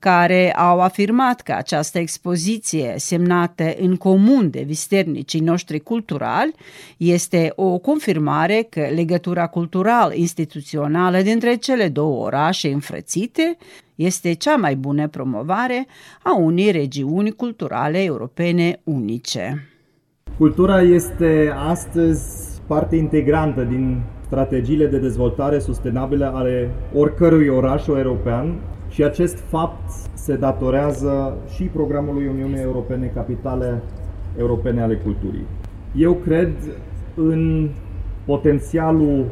care 0.00 0.52
au 0.52 0.80
afirmat 0.80 1.40
că 1.40 1.52
această 1.52 1.98
expoziție 1.98 2.94
semnată 2.96 3.74
în 3.80 3.96
comun 3.96 4.50
de 4.50 4.62
visternicii 4.66 5.40
noștri 5.40 5.78
culturali 5.80 6.54
este 6.96 7.52
o 7.54 7.78
confirmare 7.78 8.66
că 8.70 8.80
legătura 8.94 9.46
cultural-instituțională 9.46 11.20
dintre 11.20 11.54
cele 11.54 11.88
două 11.88 12.24
orașe 12.24 12.68
înfrățite 12.72 13.56
este 13.94 14.32
cea 14.32 14.56
mai 14.56 14.76
bună 14.76 15.08
promovare 15.08 15.86
a 16.22 16.36
unei 16.36 16.70
regiuni 16.70 17.30
culturale 17.30 18.02
europene 18.02 18.80
unice. 18.84 19.68
Cultura 20.38 20.80
este 20.80 21.52
astăzi 21.68 22.22
parte 22.66 22.96
integrantă 22.96 23.62
din 23.62 24.02
strategiile 24.26 24.86
de 24.86 24.98
dezvoltare 24.98 25.58
sustenabilă 25.58 26.32
ale 26.34 26.70
oricărui 26.94 27.48
oraș 27.48 27.86
european 27.86 28.58
și 28.90 29.04
acest 29.04 29.38
fapt 29.38 29.90
se 30.14 30.36
datorează 30.36 31.36
și 31.54 31.62
programului 31.62 32.26
Uniunii 32.26 32.62
Europene 32.62 33.10
Capitale 33.14 33.82
Europene 34.38 34.82
ale 34.82 34.94
Culturii. 34.94 35.46
Eu 35.96 36.12
cred 36.12 36.52
în 37.14 37.68
potențialul 38.24 39.24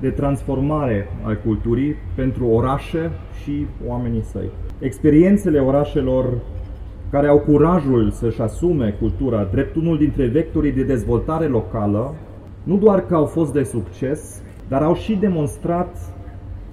de 0.00 0.10
transformare 0.10 1.08
al 1.22 1.38
culturii 1.44 1.94
pentru 2.14 2.46
orașe 2.46 3.10
și 3.42 3.66
oamenii 3.86 4.22
săi. 4.22 4.50
Experiențele 4.78 5.58
orașelor 5.58 6.26
care 7.10 7.26
au 7.26 7.38
curajul 7.38 8.10
să-și 8.10 8.40
asume 8.40 8.96
cultura 9.00 9.48
drept 9.52 9.76
unul 9.76 9.98
dintre 9.98 10.26
vectorii 10.26 10.72
de 10.72 10.82
dezvoltare 10.82 11.46
locală, 11.46 12.14
nu 12.62 12.76
doar 12.76 13.06
că 13.06 13.14
au 13.14 13.24
fost 13.24 13.52
de 13.52 13.62
succes, 13.62 14.42
dar 14.68 14.82
au 14.82 14.94
și 14.94 15.14
demonstrat 15.14 16.13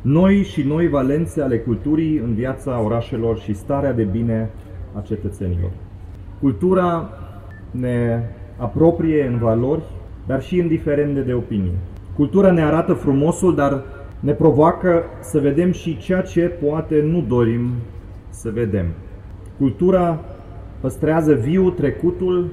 noi 0.02 0.44
și 0.44 0.62
noi 0.62 0.88
valențe 0.88 1.42
ale 1.42 1.58
culturii 1.58 2.18
în 2.18 2.34
viața 2.34 2.82
orașelor 2.82 3.40
și 3.40 3.54
starea 3.54 3.94
de 3.94 4.04
bine 4.04 4.50
a 4.98 5.02
cetățenilor. 5.02 5.70
Cultura 6.40 7.10
ne 7.72 8.24
apropie 8.58 9.26
în 9.26 9.38
valori, 9.38 9.84
dar 10.28 10.42
și 10.42 10.58
indiferent 10.58 11.26
de 11.26 11.34
opinii. 11.34 11.74
Cultura 12.16 12.52
ne 12.52 12.62
arată 12.62 12.94
frumosul, 12.94 13.56
dar 13.56 13.84
ne 14.20 14.32
provoacă 14.32 15.04
să 15.20 15.40
vedem 15.40 15.72
și 15.72 15.98
ceea 15.98 16.22
ce 16.22 16.42
poate 16.42 17.02
nu 17.02 17.26
dorim 17.28 17.70
să 18.30 18.50
vedem. 18.50 18.86
Cultura 19.58 20.20
păstrează 20.80 21.34
viu 21.34 21.70
trecutul, 21.70 22.50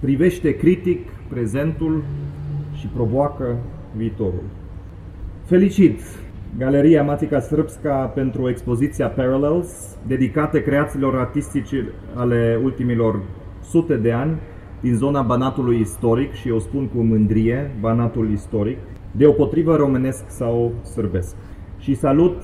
privește 0.00 0.56
critic 0.56 1.08
prezentul 1.28 2.02
și 2.72 2.86
provoacă 2.86 3.56
viitorul. 3.96 4.42
Felicit 5.44 6.00
Galeria 6.58 7.02
Matica 7.02 7.40
Srpska 7.40 8.12
pentru 8.14 8.48
expoziția 8.48 9.08
Parallels, 9.08 9.96
dedicată 10.06 10.60
creațiilor 10.60 11.16
artistice 11.16 11.92
ale 12.14 12.60
ultimilor 12.62 13.22
sute 13.62 13.94
de 13.94 14.12
ani 14.12 14.36
din 14.80 14.94
zona 14.94 15.22
Banatului 15.22 15.80
istoric 15.80 16.32
și 16.32 16.48
eu 16.48 16.58
spun 16.58 16.86
cu 16.86 17.00
mândrie 17.00 17.70
Banatul 17.80 18.30
istoric, 18.30 18.78
deopotrivă 19.10 19.76
românesc 19.76 20.24
sau 20.28 20.72
sârbesc. 20.92 21.36
Și 21.78 21.94
salut, 21.94 22.42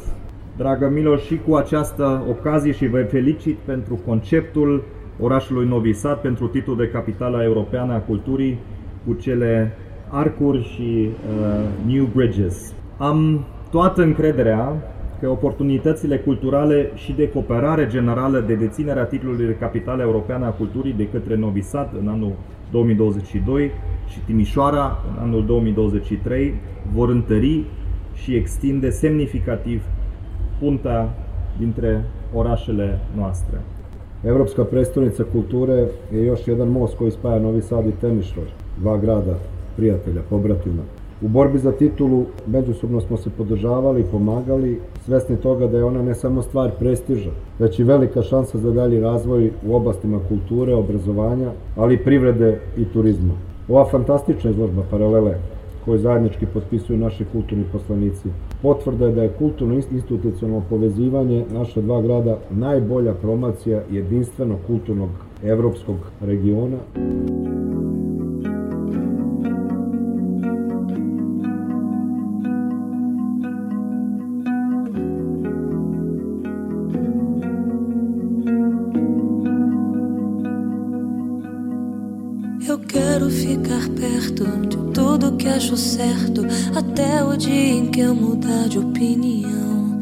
dragă 0.57 0.89
Miloș, 0.89 1.25
și 1.25 1.41
cu 1.49 1.55
această 1.55 2.25
ocazie 2.29 2.73
și 2.73 2.87
vă 2.87 3.03
felicit 3.03 3.57
pentru 3.57 4.01
conceptul 4.07 4.83
orașului 5.21 5.69
Novi 5.69 5.93
Sad, 5.93 6.17
pentru 6.17 6.47
titlul 6.47 6.77
de 6.77 6.89
capitală 6.89 7.43
europeană 7.43 7.93
a 7.93 7.99
culturii 7.99 8.59
cu 9.07 9.13
cele 9.13 9.73
arcuri 10.09 10.63
și 10.63 11.09
uh, 11.09 11.93
New 11.93 12.09
Bridges. 12.15 12.75
Am 12.97 13.45
toată 13.71 14.03
încrederea 14.03 14.77
că 15.21 15.29
oportunitățile 15.29 16.19
culturale 16.19 16.91
și 16.95 17.13
de 17.13 17.31
cooperare 17.31 17.87
generală 17.87 18.41
de 18.41 18.55
deținerea 18.55 19.05
titlului 19.05 19.47
de 19.47 19.57
capitală 19.61 20.03
europeană 20.03 20.47
a 20.47 20.51
culturii 20.51 20.93
de 20.93 21.09
către 21.09 21.37
Novi 21.37 21.61
Sad 21.61 21.91
în 22.01 22.09
anul 22.09 22.33
2022 22.71 23.71
și 24.09 24.19
Timișoara 24.21 24.99
în 25.13 25.23
anul 25.23 25.47
2023 25.47 26.55
vor 26.93 27.09
întări 27.09 27.65
și 28.15 28.35
extinde 28.35 28.91
semnificativ 28.91 29.83
punta 30.59 31.15
dintre 31.59 32.05
orašele 32.35 32.99
noastre. 33.17 33.61
Evropska 34.25 34.63
prestolnica 34.63 35.25
kulture 35.33 35.87
je 36.13 36.25
još 36.25 36.45
jedan 36.47 36.71
most 36.71 36.97
koji 36.97 37.11
spaja 37.11 37.39
Novi 37.39 37.61
Sad 37.61 37.87
i 37.87 37.91
Temišvar, 37.91 38.45
dva 38.81 38.97
grada, 38.97 39.37
prijatelja, 39.75 40.21
pobratima. 40.29 40.83
U 41.23 41.29
borbi 41.29 41.59
za 41.59 41.73
titulu 41.73 42.25
međusobno 42.47 43.01
smo 43.01 43.17
se 43.17 43.31
podržavali 43.31 44.05
pomagali, 44.11 44.81
svesni 45.05 45.37
toga 45.37 45.67
da 45.67 45.77
je 45.77 45.85
ona 45.85 46.03
ne 46.03 46.15
samo 46.15 46.43
stvar 46.43 46.71
prestiža, 46.79 47.31
već 47.59 47.79
i 47.79 47.85
velika 47.85 48.23
šansa 48.23 48.59
za 48.59 48.71
dalji 48.71 49.01
razvoj 49.01 49.51
u 49.67 49.75
oblastima 49.75 50.21
kulture, 50.29 50.75
obrazovanja, 50.75 51.51
ali 51.77 51.95
i 51.95 52.05
privrede 52.05 52.61
i 52.77 52.85
turizma. 52.85 53.33
Ova 53.69 53.85
fantastična 53.85 54.51
izložba 54.51 54.83
paralele 54.91 55.35
koju 55.85 55.99
zajednički 55.99 56.47
potpisuju 56.47 56.99
naši 56.99 57.25
kulturni 57.33 57.65
poslanici. 57.73 58.29
Potvrda 58.63 59.07
je 59.07 59.13
da 59.13 59.23
je 59.23 59.33
kulturno 59.39 59.75
institucionalno 59.75 60.63
povezivanje 60.71 61.45
naša 61.53 61.81
dva 61.81 62.03
grada 62.03 62.39
najbolja 62.51 63.15
promocija 63.15 63.83
jedinstvenog 63.91 64.59
kulturnog 64.67 65.11
evropskog 65.45 65.97
regiona. 66.21 66.77
Eu 66.97 68.40
quero 83.21 83.31
ficar 83.31 83.87
perto 83.91 84.45
de 84.67 84.77
tudo 84.95 85.33
que 85.33 85.47
acho 85.47 85.77
certo, 85.77 86.43
até 86.75 87.23
o 87.23 87.37
dia 87.37 87.75
em 87.75 87.87
que 87.91 88.01
eu 88.01 88.15
mudar 88.15 88.67
de 88.67 88.79
opinião. 88.79 90.01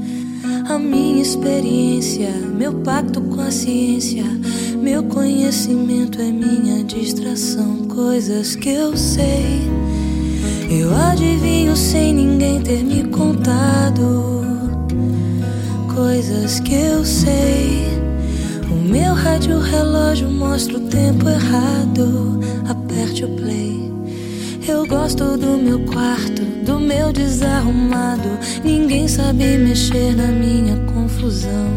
A 0.68 0.78
minha 0.78 1.20
experiência, 1.20 2.30
meu 2.30 2.74
pacto 2.74 3.20
com 3.20 3.40
a 3.40 3.50
ciência, 3.50 4.22
meu 4.80 5.02
conhecimento 5.02 6.20
é 6.20 6.30
minha 6.30 6.84
distração, 6.84 7.88
coisas 7.88 8.54
que 8.54 8.68
eu 8.68 8.96
sei. 8.96 9.68
Eu 10.70 10.94
adivinho 10.94 11.74
sem 11.74 12.14
ninguém 12.14 12.60
ter 12.60 12.84
me 12.84 13.02
contado, 13.08 14.44
coisas 15.92 16.60
que 16.60 16.74
eu 16.74 17.04
sei. 17.04 17.88
O 18.70 18.76
meu 18.76 19.12
rádio 19.12 19.58
relógio 19.58 20.30
mostra 20.30 20.76
o 20.76 20.80
tempo 20.82 21.28
errado. 21.28 22.38
Aperte 22.99 23.24
o 23.24 23.28
play. 23.28 23.92
Eu 24.66 24.84
gosto 24.84 25.36
do 25.36 25.57
meu 25.57 25.78
quarto, 25.86 26.42
do 26.64 26.80
meu 26.80 27.12
desarrumado. 27.12 28.28
Ninguém 28.64 29.07
sabe 29.07 29.57
mexer 29.57 30.16
na 30.16 30.26
minha 30.26 30.76
confusão. 30.92 31.68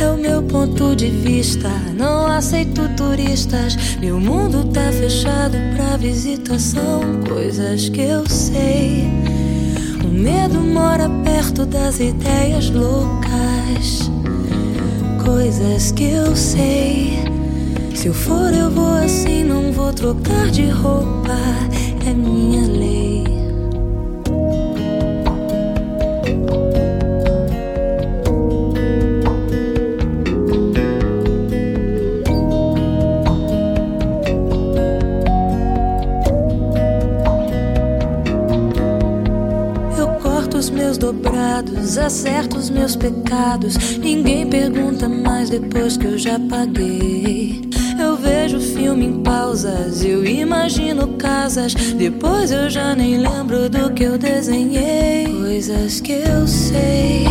É 0.00 0.08
o 0.08 0.16
meu 0.16 0.42
ponto 0.42 0.96
de 0.96 1.10
vista, 1.10 1.68
não 1.94 2.26
aceito 2.26 2.88
turistas. 2.96 3.76
Meu 4.00 4.18
mundo 4.18 4.64
tá 4.72 4.90
fechado 4.90 5.58
pra 5.76 5.98
visitação. 5.98 7.02
Coisas 7.28 7.90
que 7.90 8.00
eu 8.00 8.26
sei. 8.26 9.04
O 10.02 10.08
medo 10.08 10.60
mora 10.62 11.10
perto 11.22 11.66
das 11.66 12.00
ideias 12.00 12.70
loucas 12.70 14.10
coisas 15.22 15.92
que 15.92 16.04
eu 16.04 16.34
sei. 16.34 17.21
Se 17.94 18.08
eu 18.08 18.14
for, 18.14 18.52
eu 18.52 18.68
vou 18.68 18.94
assim, 18.94 19.44
não 19.44 19.70
vou 19.70 19.92
trocar 19.92 20.50
de 20.50 20.68
roupa, 20.68 21.36
é 22.04 22.12
minha 22.12 22.66
lei. 22.66 23.22
Eu 39.96 40.08
corto 40.20 40.58
os 40.58 40.70
meus 40.70 40.98
dobrados, 40.98 41.98
acerto 41.98 42.56
os 42.56 42.68
meus 42.68 42.96
pecados. 42.96 43.76
Ninguém 43.98 44.48
pergunta 44.48 45.08
mais 45.08 45.50
depois 45.50 45.96
que 45.96 46.06
eu 46.06 46.18
já 46.18 46.36
paguei. 46.40 47.62
Vejo 48.22 48.60
filme 48.60 49.06
em 49.06 49.20
pausas, 49.20 50.04
eu 50.04 50.24
imagino 50.24 51.08
casas. 51.18 51.74
Depois 51.74 52.52
eu 52.52 52.70
já 52.70 52.94
nem 52.94 53.18
lembro 53.18 53.68
do 53.68 53.92
que 53.92 54.04
eu 54.04 54.16
desenhei. 54.16 55.26
Coisas 55.26 56.00
que 56.00 56.12
eu 56.12 56.46
sei. 56.46 57.26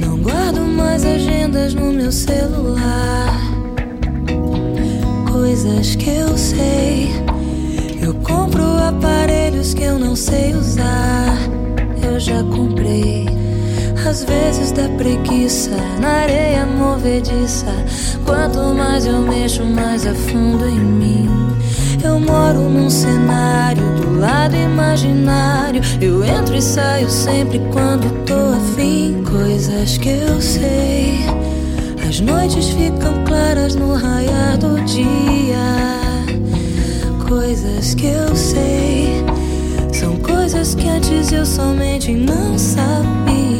Não 0.00 0.16
guardo 0.18 0.60
mais 0.60 1.04
agendas 1.04 1.74
no 1.74 1.92
meu 1.92 2.10
celular. 2.10 3.38
Coisas 5.30 5.94
que 5.94 6.08
eu 6.08 6.38
sei. 6.38 7.10
Eu 8.00 8.14
compro 8.14 8.64
aparelhos 8.64 9.74
que 9.74 9.82
eu 9.82 9.98
não 9.98 10.16
sei 10.16 10.54
usar. 10.54 11.36
Eu 12.02 12.18
já 12.18 12.42
comprei. 12.44 13.26
Às 14.08 14.24
vezes 14.24 14.72
dá 14.72 14.88
preguiça 14.96 15.76
na 16.00 16.08
areia 16.08 16.63
movediça. 17.04 17.66
Quanto 18.24 18.74
mais 18.74 19.04
eu 19.04 19.20
mexo, 19.20 19.62
mais 19.64 20.06
afundo 20.06 20.66
em 20.66 20.80
mim. 20.80 21.28
Eu 22.02 22.18
moro 22.18 22.60
num 22.62 22.88
cenário 22.88 23.84
do 23.96 24.18
lado 24.18 24.56
imaginário. 24.56 25.82
Eu 26.00 26.24
entro 26.24 26.56
e 26.56 26.62
saio 26.62 27.08
sempre 27.10 27.60
quando 27.70 28.10
tô 28.24 28.56
afim. 28.56 29.22
Coisas 29.22 29.98
que 29.98 30.08
eu 30.08 30.40
sei. 30.40 31.18
As 32.08 32.20
noites 32.20 32.68
ficam 32.70 33.22
claras 33.24 33.74
no 33.74 33.94
raiar 33.94 34.56
do 34.56 34.80
dia. 34.84 35.58
Coisas 37.28 37.94
que 37.94 38.06
eu 38.06 38.34
sei. 38.34 39.24
São 39.92 40.16
coisas 40.16 40.74
que 40.74 40.88
antes 40.88 41.32
eu 41.32 41.44
somente 41.44 42.12
não 42.12 42.58
sabia. 42.58 43.53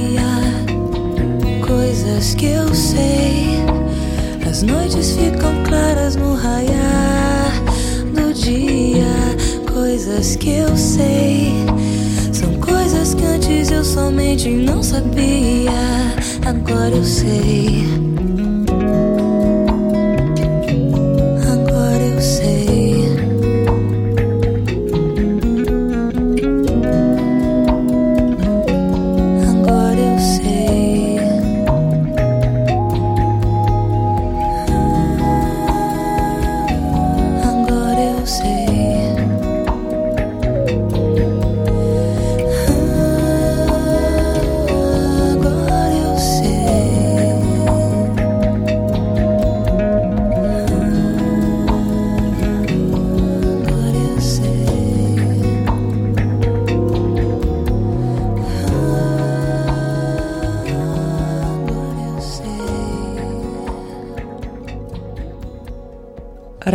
Coisas 1.74 2.36
que 2.36 2.46
eu 2.46 2.72
sei. 2.72 3.58
As 4.48 4.62
noites 4.62 5.10
ficam 5.10 5.64
claras 5.64 6.14
no 6.14 6.36
raiar 6.36 7.50
do 8.14 8.32
dia. 8.32 9.04
Coisas 9.72 10.36
que 10.36 10.50
eu 10.50 10.76
sei. 10.76 11.52
São 12.32 12.54
coisas 12.60 13.14
que 13.14 13.24
antes 13.24 13.72
eu 13.72 13.82
somente 13.82 14.48
não 14.50 14.84
sabia. 14.84 16.14
Agora 16.46 16.94
eu 16.94 17.04
sei. 17.04 18.13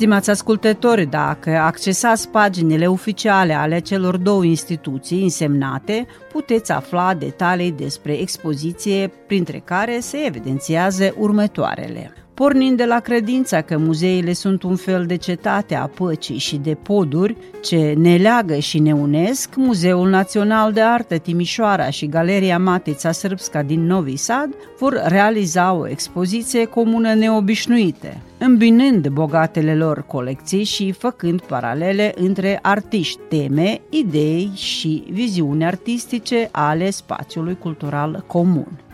Stimați 0.00 0.30
ascultători, 0.30 1.06
dacă 1.06 1.50
accesați 1.50 2.28
paginile 2.28 2.86
oficiale 2.86 3.54
ale 3.54 3.78
celor 3.78 4.16
două 4.16 4.44
instituții 4.44 5.22
însemnate, 5.22 6.06
puteți 6.32 6.72
afla 6.72 7.14
detalii 7.14 7.72
despre 7.72 8.12
expoziție, 8.12 9.12
printre 9.26 9.62
care 9.64 9.98
se 10.00 10.18
evidențiază 10.26 11.14
următoarele. 11.18 12.19
Pornind 12.40 12.76
de 12.76 12.84
la 12.84 13.00
credința 13.00 13.60
că 13.60 13.78
muzeile 13.78 14.32
sunt 14.32 14.62
un 14.62 14.76
fel 14.76 15.06
de 15.06 15.16
cetate 15.16 15.74
a 15.74 15.86
păcii 15.86 16.38
și 16.38 16.56
de 16.56 16.74
poduri 16.74 17.36
ce 17.62 17.94
ne 17.98 18.16
leagă 18.16 18.58
și 18.58 18.78
ne 18.78 18.92
unesc, 18.92 19.54
Muzeul 19.56 20.08
Național 20.08 20.72
de 20.72 20.80
Artă 20.80 21.16
Timișoara 21.16 21.90
și 21.90 22.06
Galeria 22.06 22.58
Matița 22.58 23.12
Srpska 23.12 23.62
din 23.62 23.86
Novi 23.86 24.16
Sad 24.16 24.54
vor 24.78 25.02
realiza 25.06 25.72
o 25.72 25.88
expoziție 25.88 26.64
comună 26.64 27.14
neobișnuită, 27.14 28.16
îmbinând 28.38 29.08
bogatele 29.08 29.74
lor 29.74 30.04
colecții 30.06 30.64
și 30.64 30.92
făcând 30.92 31.40
paralele 31.40 32.14
între 32.16 32.58
artiști, 32.62 33.20
teme, 33.28 33.80
idei 33.90 34.50
și 34.54 35.04
viziuni 35.10 35.64
artistice 35.64 36.48
ale 36.52 36.90
spațiului 36.90 37.56
cultural 37.58 38.24
comun. 38.26 38.89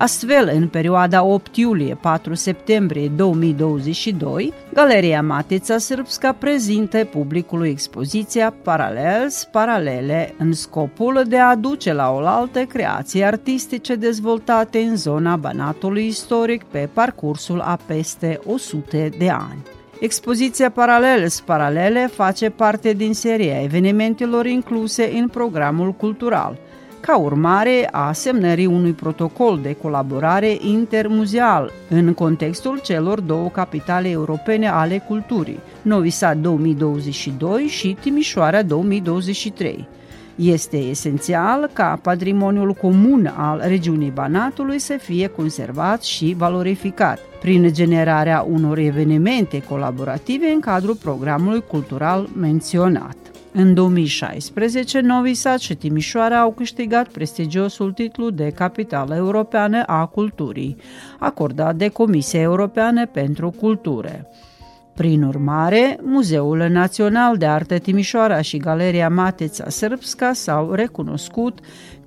Astfel, 0.00 0.50
în 0.54 0.68
perioada 0.68 1.24
8 1.24 1.56
iulie-4 1.56 2.32
septembrie 2.32 3.08
2022, 3.08 4.52
Galeria 4.72 5.22
Matița 5.22 5.78
Srpska 5.78 6.32
prezintă 6.32 7.04
publicului 7.04 7.68
expoziția 7.68 8.54
Paralels 8.62 9.48
Paralele 9.52 10.34
în 10.38 10.52
scopul 10.52 11.22
de 11.28 11.38
a 11.38 11.48
aduce 11.48 11.92
la 11.92 12.10
oaltă 12.10 12.64
creații 12.64 13.24
artistice 13.24 13.94
dezvoltate 13.94 14.78
în 14.78 14.96
zona 14.96 15.36
Banatului 15.36 16.06
istoric 16.06 16.64
pe 16.64 16.88
parcursul 16.92 17.60
a 17.60 17.78
peste 17.86 18.40
100 18.46 19.08
de 19.18 19.30
ani. 19.30 19.62
Expoziția 19.98 20.70
Paraleles 20.70 21.40
Paralele 21.40 22.10
face 22.12 22.50
parte 22.50 22.92
din 22.92 23.14
seria 23.14 23.62
evenimentelor 23.62 24.46
incluse 24.46 25.10
în 25.14 25.28
programul 25.28 25.92
cultural– 25.92 26.58
ca 27.00 27.18
urmare 27.18 27.88
a 27.90 28.12
semnării 28.12 28.66
unui 28.66 28.92
protocol 28.92 29.58
de 29.62 29.76
colaborare 29.82 30.56
intermuzeal 30.60 31.72
în 31.88 32.14
contextul 32.14 32.80
celor 32.82 33.20
două 33.20 33.48
capitale 33.48 34.08
europene 34.08 34.68
ale 34.68 35.04
culturii, 35.06 35.60
Novi 35.82 36.10
Sad 36.10 36.38
2022 36.42 37.66
și 37.66 37.96
Timișoara 38.00 38.62
2023. 38.62 39.88
Este 40.34 40.76
esențial 40.76 41.70
ca 41.72 41.98
patrimoniul 42.02 42.72
comun 42.72 43.34
al 43.36 43.62
regiunii 43.66 44.10
Banatului 44.10 44.78
să 44.78 44.96
fie 45.00 45.26
conservat 45.26 46.02
și 46.02 46.34
valorificat 46.38 47.18
prin 47.40 47.72
generarea 47.72 48.46
unor 48.50 48.78
evenimente 48.78 49.62
colaborative 49.62 50.46
în 50.46 50.60
cadrul 50.60 50.94
programului 50.94 51.64
cultural 51.68 52.28
menționat. 52.36 53.16
În 53.52 53.74
2016, 53.74 55.00
Novi 55.00 55.34
Sad 55.34 55.58
și 55.58 55.74
Timișoara 55.74 56.40
au 56.40 56.52
câștigat 56.52 57.08
prestigiosul 57.08 57.92
titlu 57.92 58.30
de 58.30 58.50
capitală 58.50 59.14
europeană 59.14 59.82
a 59.82 60.06
culturii, 60.06 60.76
acordat 61.18 61.76
de 61.76 61.88
Comisia 61.88 62.40
Europeană 62.40 63.06
pentru 63.06 63.50
Cultură. 63.50 64.26
Prin 64.94 65.22
urmare, 65.22 65.98
Muzeul 66.02 66.66
Național 66.68 67.36
de 67.36 67.46
Artă 67.46 67.78
Timișoara 67.78 68.40
și 68.40 68.56
Galeria 68.56 69.08
Mateța 69.08 69.68
Srpska 69.68 70.32
s-au 70.32 70.72
recunoscut 70.72 71.58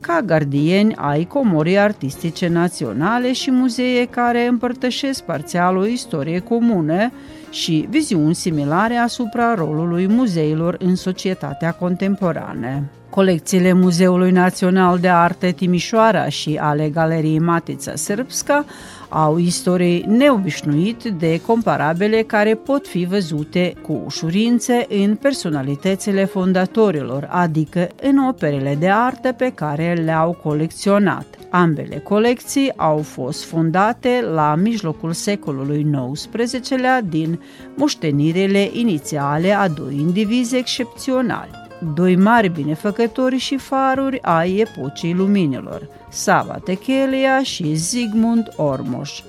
ca 0.02 0.22
gardieni 0.26 0.96
ai 0.96 1.24
comorii 1.24 1.78
artistice 1.78 2.48
naționale 2.48 3.34
și 3.34 3.52
muzee 3.52 4.06
care 4.06 4.46
împărtășesc 4.48 5.24
parțial 5.24 5.78
o 5.78 5.86
istorie 5.86 6.40
comună 6.40 7.12
și 7.54 7.86
viziuni 7.90 8.36
similare 8.36 8.96
asupra 8.96 9.54
rolului 9.54 10.08
muzeilor 10.08 10.76
în 10.80 10.96
societatea 10.96 11.72
contemporană. 11.72 12.84
Colecțiile 13.10 13.74
Muzeului 13.74 14.32
Național 14.32 15.00
de 15.00 15.10
Arte 15.10 15.52
Timișoara 15.52 16.30
și 16.30 16.58
ale 16.62 16.90
Galeriei 16.90 17.40
Matița 17.40 17.96
Srpska 17.96 18.66
au 19.14 19.38
istorii 19.38 20.06
neobișnuit 20.08 21.04
de 21.04 21.42
comparabile 21.42 22.22
care 22.22 22.56
pot 22.56 22.88
fi 22.88 23.06
văzute 23.06 23.74
cu 23.82 24.02
ușurință 24.06 24.74
în 24.90 25.16
personalitățile 25.16 26.26
fondatorilor, 26.26 27.28
adică 27.32 27.88
în 28.02 28.18
operele 28.18 28.76
de 28.80 28.90
artă 28.90 29.32
pe 29.32 29.52
care 29.56 29.94
le-au 30.06 30.40
colecționat. 30.44 31.26
Ambele 31.50 31.98
colecții 31.98 32.74
au 32.76 32.98
fost 32.98 33.44
fondate 33.44 34.26
la 34.34 34.56
mijlocul 34.56 35.12
secolului 35.12 35.88
XIX-lea 36.12 37.02
din 37.02 37.40
moștenirile 37.76 38.70
inițiale 38.72 39.52
a 39.52 39.68
doi 39.68 39.96
indivizi 40.00 40.56
excepționali 40.56 41.63
doi 41.94 42.16
mari 42.16 42.50
binefăcători 42.50 43.38
și 43.38 43.58
faruri 43.58 44.22
ai 44.22 44.56
epocii 44.58 45.14
luminilor, 45.14 45.88
Sava 46.10 46.58
Techelia 46.64 47.44
și 47.44 47.74
Zigmund 47.74 48.54
Ormoș. 48.56 49.22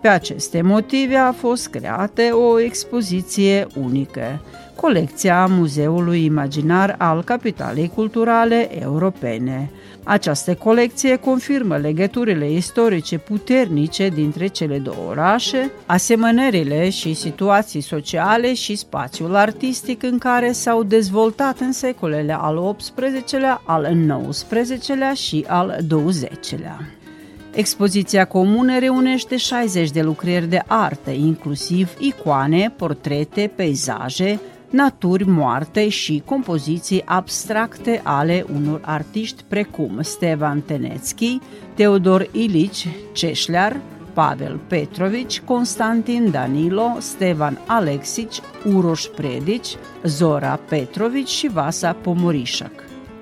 Pe 0.00 0.08
aceste 0.08 0.62
motive 0.62 1.16
a 1.16 1.32
fost 1.32 1.68
creată 1.68 2.22
o 2.32 2.60
expoziție 2.60 3.66
unică, 3.82 4.40
colecția 4.76 5.46
Muzeului 5.46 6.24
Imaginar 6.24 6.94
al 6.98 7.24
Capitalei 7.24 7.90
Culturale 7.94 8.82
Europene– 8.82 9.70
această 10.04 10.54
colecție 10.54 11.16
confirmă 11.16 11.76
legăturile 11.76 12.50
istorice 12.50 13.18
puternice 13.18 14.08
dintre 14.08 14.46
cele 14.46 14.78
două 14.78 15.08
orașe, 15.08 15.70
asemănările 15.86 16.90
și 16.90 17.14
situații 17.14 17.80
sociale 17.80 18.54
și 18.54 18.76
spațiul 18.76 19.34
artistic 19.34 20.02
în 20.02 20.18
care 20.18 20.52
s-au 20.52 20.82
dezvoltat 20.82 21.60
în 21.60 21.72
secolele 21.72 22.36
al 22.40 22.76
XVIII-lea, 22.76 23.62
al 23.64 23.96
XIX-lea 24.28 25.14
și 25.14 25.44
al 25.48 25.78
XX-lea. 25.88 26.78
Expoziția 27.54 28.24
comună 28.24 28.78
reunește 28.78 29.36
60 29.36 29.90
de 29.90 30.02
lucrări 30.02 30.48
de 30.48 30.62
artă, 30.66 31.10
inclusiv 31.10 31.90
icoane, 31.98 32.72
portrete, 32.76 33.52
peisaje, 33.56 34.40
naturi 34.72 35.28
moarte 35.28 35.88
și 35.88 36.22
compoziții 36.24 37.02
abstracte 37.04 38.00
ale 38.04 38.44
unor 38.54 38.80
artiști 38.84 39.42
precum 39.48 39.98
Stevan 40.00 40.60
Tenețchi, 40.60 41.38
Teodor 41.74 42.28
Ilici 42.32 42.88
Ceșlear, 43.12 43.80
Pavel 44.12 44.60
Petrovici, 44.66 45.40
Constantin 45.40 46.30
Danilo, 46.30 46.96
Stevan 46.98 47.58
Alexici, 47.66 48.40
Uroș 48.74 49.04
Predici, 49.04 49.76
Zora 50.04 50.60
Petrovici 50.68 51.28
și 51.28 51.48
Vasa 51.48 51.92
Pomorișac. 51.92 52.72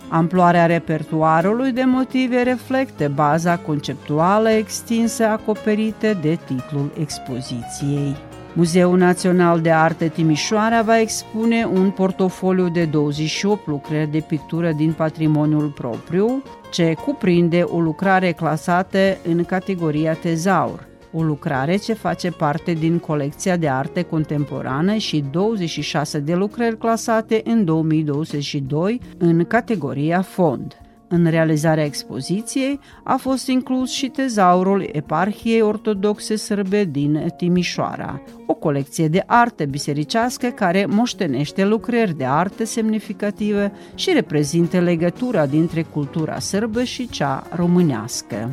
Amploarea 0.08 0.66
repertuarului 0.66 1.72
de 1.72 1.84
motive 1.84 2.42
reflectă 2.42 3.08
baza 3.14 3.58
conceptuală 3.58 4.48
extinsă 4.50 5.24
acoperită 5.26 6.14
de 6.22 6.38
titlul 6.46 6.90
expoziției. 6.98 8.29
Muzeul 8.54 8.98
Național 8.98 9.60
de 9.60 9.70
Arte 9.70 10.08
Timișoara 10.08 10.82
va 10.82 11.00
expune 11.00 11.64
un 11.64 11.90
portofoliu 11.90 12.68
de 12.68 12.84
28 12.84 13.66
lucrări 13.66 14.10
de 14.10 14.24
pictură 14.28 14.72
din 14.72 14.92
patrimoniul 14.92 15.68
propriu, 15.68 16.42
ce 16.70 16.94
cuprinde 17.04 17.62
o 17.62 17.80
lucrare 17.80 18.32
clasată 18.32 18.98
în 19.28 19.44
categoria 19.44 20.14
tezaur, 20.14 20.86
o 21.12 21.22
lucrare 21.22 21.76
ce 21.76 21.92
face 21.92 22.30
parte 22.30 22.72
din 22.72 22.98
colecția 22.98 23.56
de 23.56 23.68
arte 23.68 24.02
contemporană 24.02 24.94
și 24.96 25.24
26 25.30 26.18
de 26.18 26.34
lucrări 26.34 26.78
clasate 26.78 27.40
în 27.44 27.64
2022 27.64 29.00
în 29.18 29.44
categoria 29.44 30.20
fond. 30.20 30.80
În 31.12 31.26
realizarea 31.30 31.84
expoziției 31.84 32.80
a 33.02 33.16
fost 33.16 33.46
inclus 33.46 33.90
și 33.90 34.08
tezaurul 34.08 34.88
Eparhiei 34.92 35.60
Ortodoxe 35.60 36.36
Sârbe 36.36 36.84
din 36.84 37.32
Timișoara, 37.36 38.20
o 38.46 38.54
colecție 38.54 39.08
de 39.08 39.22
artă 39.26 39.64
bisericească 39.64 40.46
care 40.46 40.86
moștenește 40.88 41.64
lucrări 41.64 42.16
de 42.16 42.24
artă 42.24 42.64
semnificative 42.64 43.72
și 43.94 44.12
reprezintă 44.12 44.80
legătura 44.80 45.46
dintre 45.46 45.82
cultura 45.82 46.38
sârbă 46.38 46.82
și 46.82 47.08
cea 47.08 47.46
românească. 47.54 48.50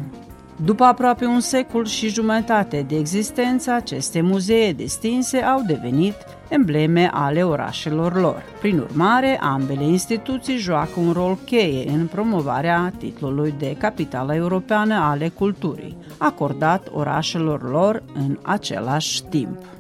După 0.63 0.83
aproape 0.83 1.25
un 1.25 1.39
secol 1.39 1.85
și 1.85 2.09
jumătate 2.09 2.85
de 2.87 2.97
existență, 2.97 3.71
aceste 3.71 4.21
muzee 4.21 4.73
distinse 4.73 5.37
au 5.37 5.63
devenit 5.67 6.15
embleme 6.49 7.09
ale 7.13 7.43
orașelor 7.43 8.19
lor. 8.19 8.43
Prin 8.59 8.79
urmare, 8.79 9.39
ambele 9.41 9.83
instituții 9.83 10.57
joacă 10.57 10.99
un 10.99 11.11
rol 11.11 11.37
cheie 11.45 11.89
în 11.89 12.07
promovarea 12.07 12.93
titlului 12.97 13.53
de 13.57 13.75
capitală 13.77 14.35
europeană 14.35 14.95
ale 14.95 15.29
culturii, 15.29 15.97
acordat 16.17 16.87
orașelor 16.93 17.69
lor 17.69 18.03
în 18.13 18.37
același 18.41 19.23
timp. 19.23 19.76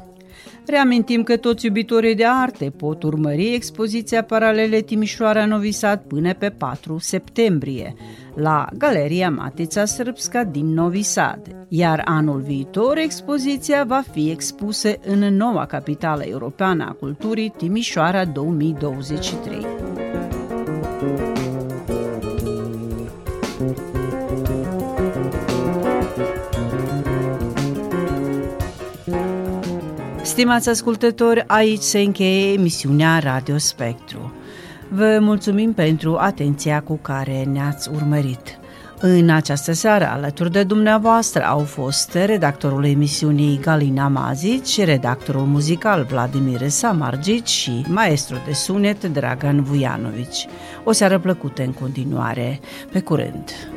Reamintim 0.69 1.23
că 1.23 1.37
toți 1.37 1.65
iubitorii 1.65 2.15
de 2.15 2.25
arte 2.25 2.69
pot 2.77 3.03
urmări 3.03 3.53
expoziția 3.53 4.23
Paralele 4.23 4.79
Timișoara 4.79 5.45
Novi 5.45 5.71
Sad 5.71 6.01
până 6.07 6.33
pe 6.33 6.49
4 6.49 6.97
septembrie 6.97 7.95
la 8.35 8.67
Galeria 8.77 9.29
Matița 9.29 9.85
Srpska 9.85 10.43
din 10.43 10.73
Novi 10.73 11.01
Sad, 11.01 11.39
iar 11.67 12.01
anul 12.05 12.39
viitor 12.41 12.97
expoziția 12.97 13.83
va 13.83 14.03
fi 14.11 14.29
expusă 14.29 14.93
în 15.05 15.35
noua 15.35 15.65
capitală 15.65 16.23
europeană 16.23 16.85
a 16.89 16.91
culturii 16.91 17.53
Timișoara 17.57 18.25
2023. 18.25 19.76
Stimați 30.37 30.69
ascultători, 30.69 31.43
aici 31.47 31.81
se 31.81 31.99
încheie 31.99 32.53
emisiunea 32.53 33.19
Radio 33.19 33.57
Spectru. 33.57 34.33
Vă 34.89 35.17
mulțumim 35.21 35.73
pentru 35.73 36.15
atenția 36.19 36.81
cu 36.81 36.99
care 37.01 37.43
ne-ați 37.43 37.89
urmărit. 37.93 38.59
În 38.99 39.29
această 39.29 39.71
seară, 39.71 40.05
alături 40.05 40.51
de 40.51 40.63
dumneavoastră, 40.63 41.43
au 41.45 41.59
fost 41.59 42.13
redactorul 42.13 42.85
emisiunii 42.85 43.59
Galina 43.61 44.07
Mazici, 44.07 44.83
redactorul 44.83 45.45
muzical 45.45 46.05
Vladimir 46.09 46.67
Samargici 46.67 47.49
și 47.49 47.85
maestru 47.87 48.35
de 48.45 48.53
sunet 48.53 49.05
Dragan 49.05 49.63
Vujanovici. 49.63 50.47
O 50.83 50.91
seară 50.91 51.19
plăcută 51.19 51.63
în 51.63 51.71
continuare. 51.71 52.59
Pe 52.91 52.99
curând! 52.99 53.76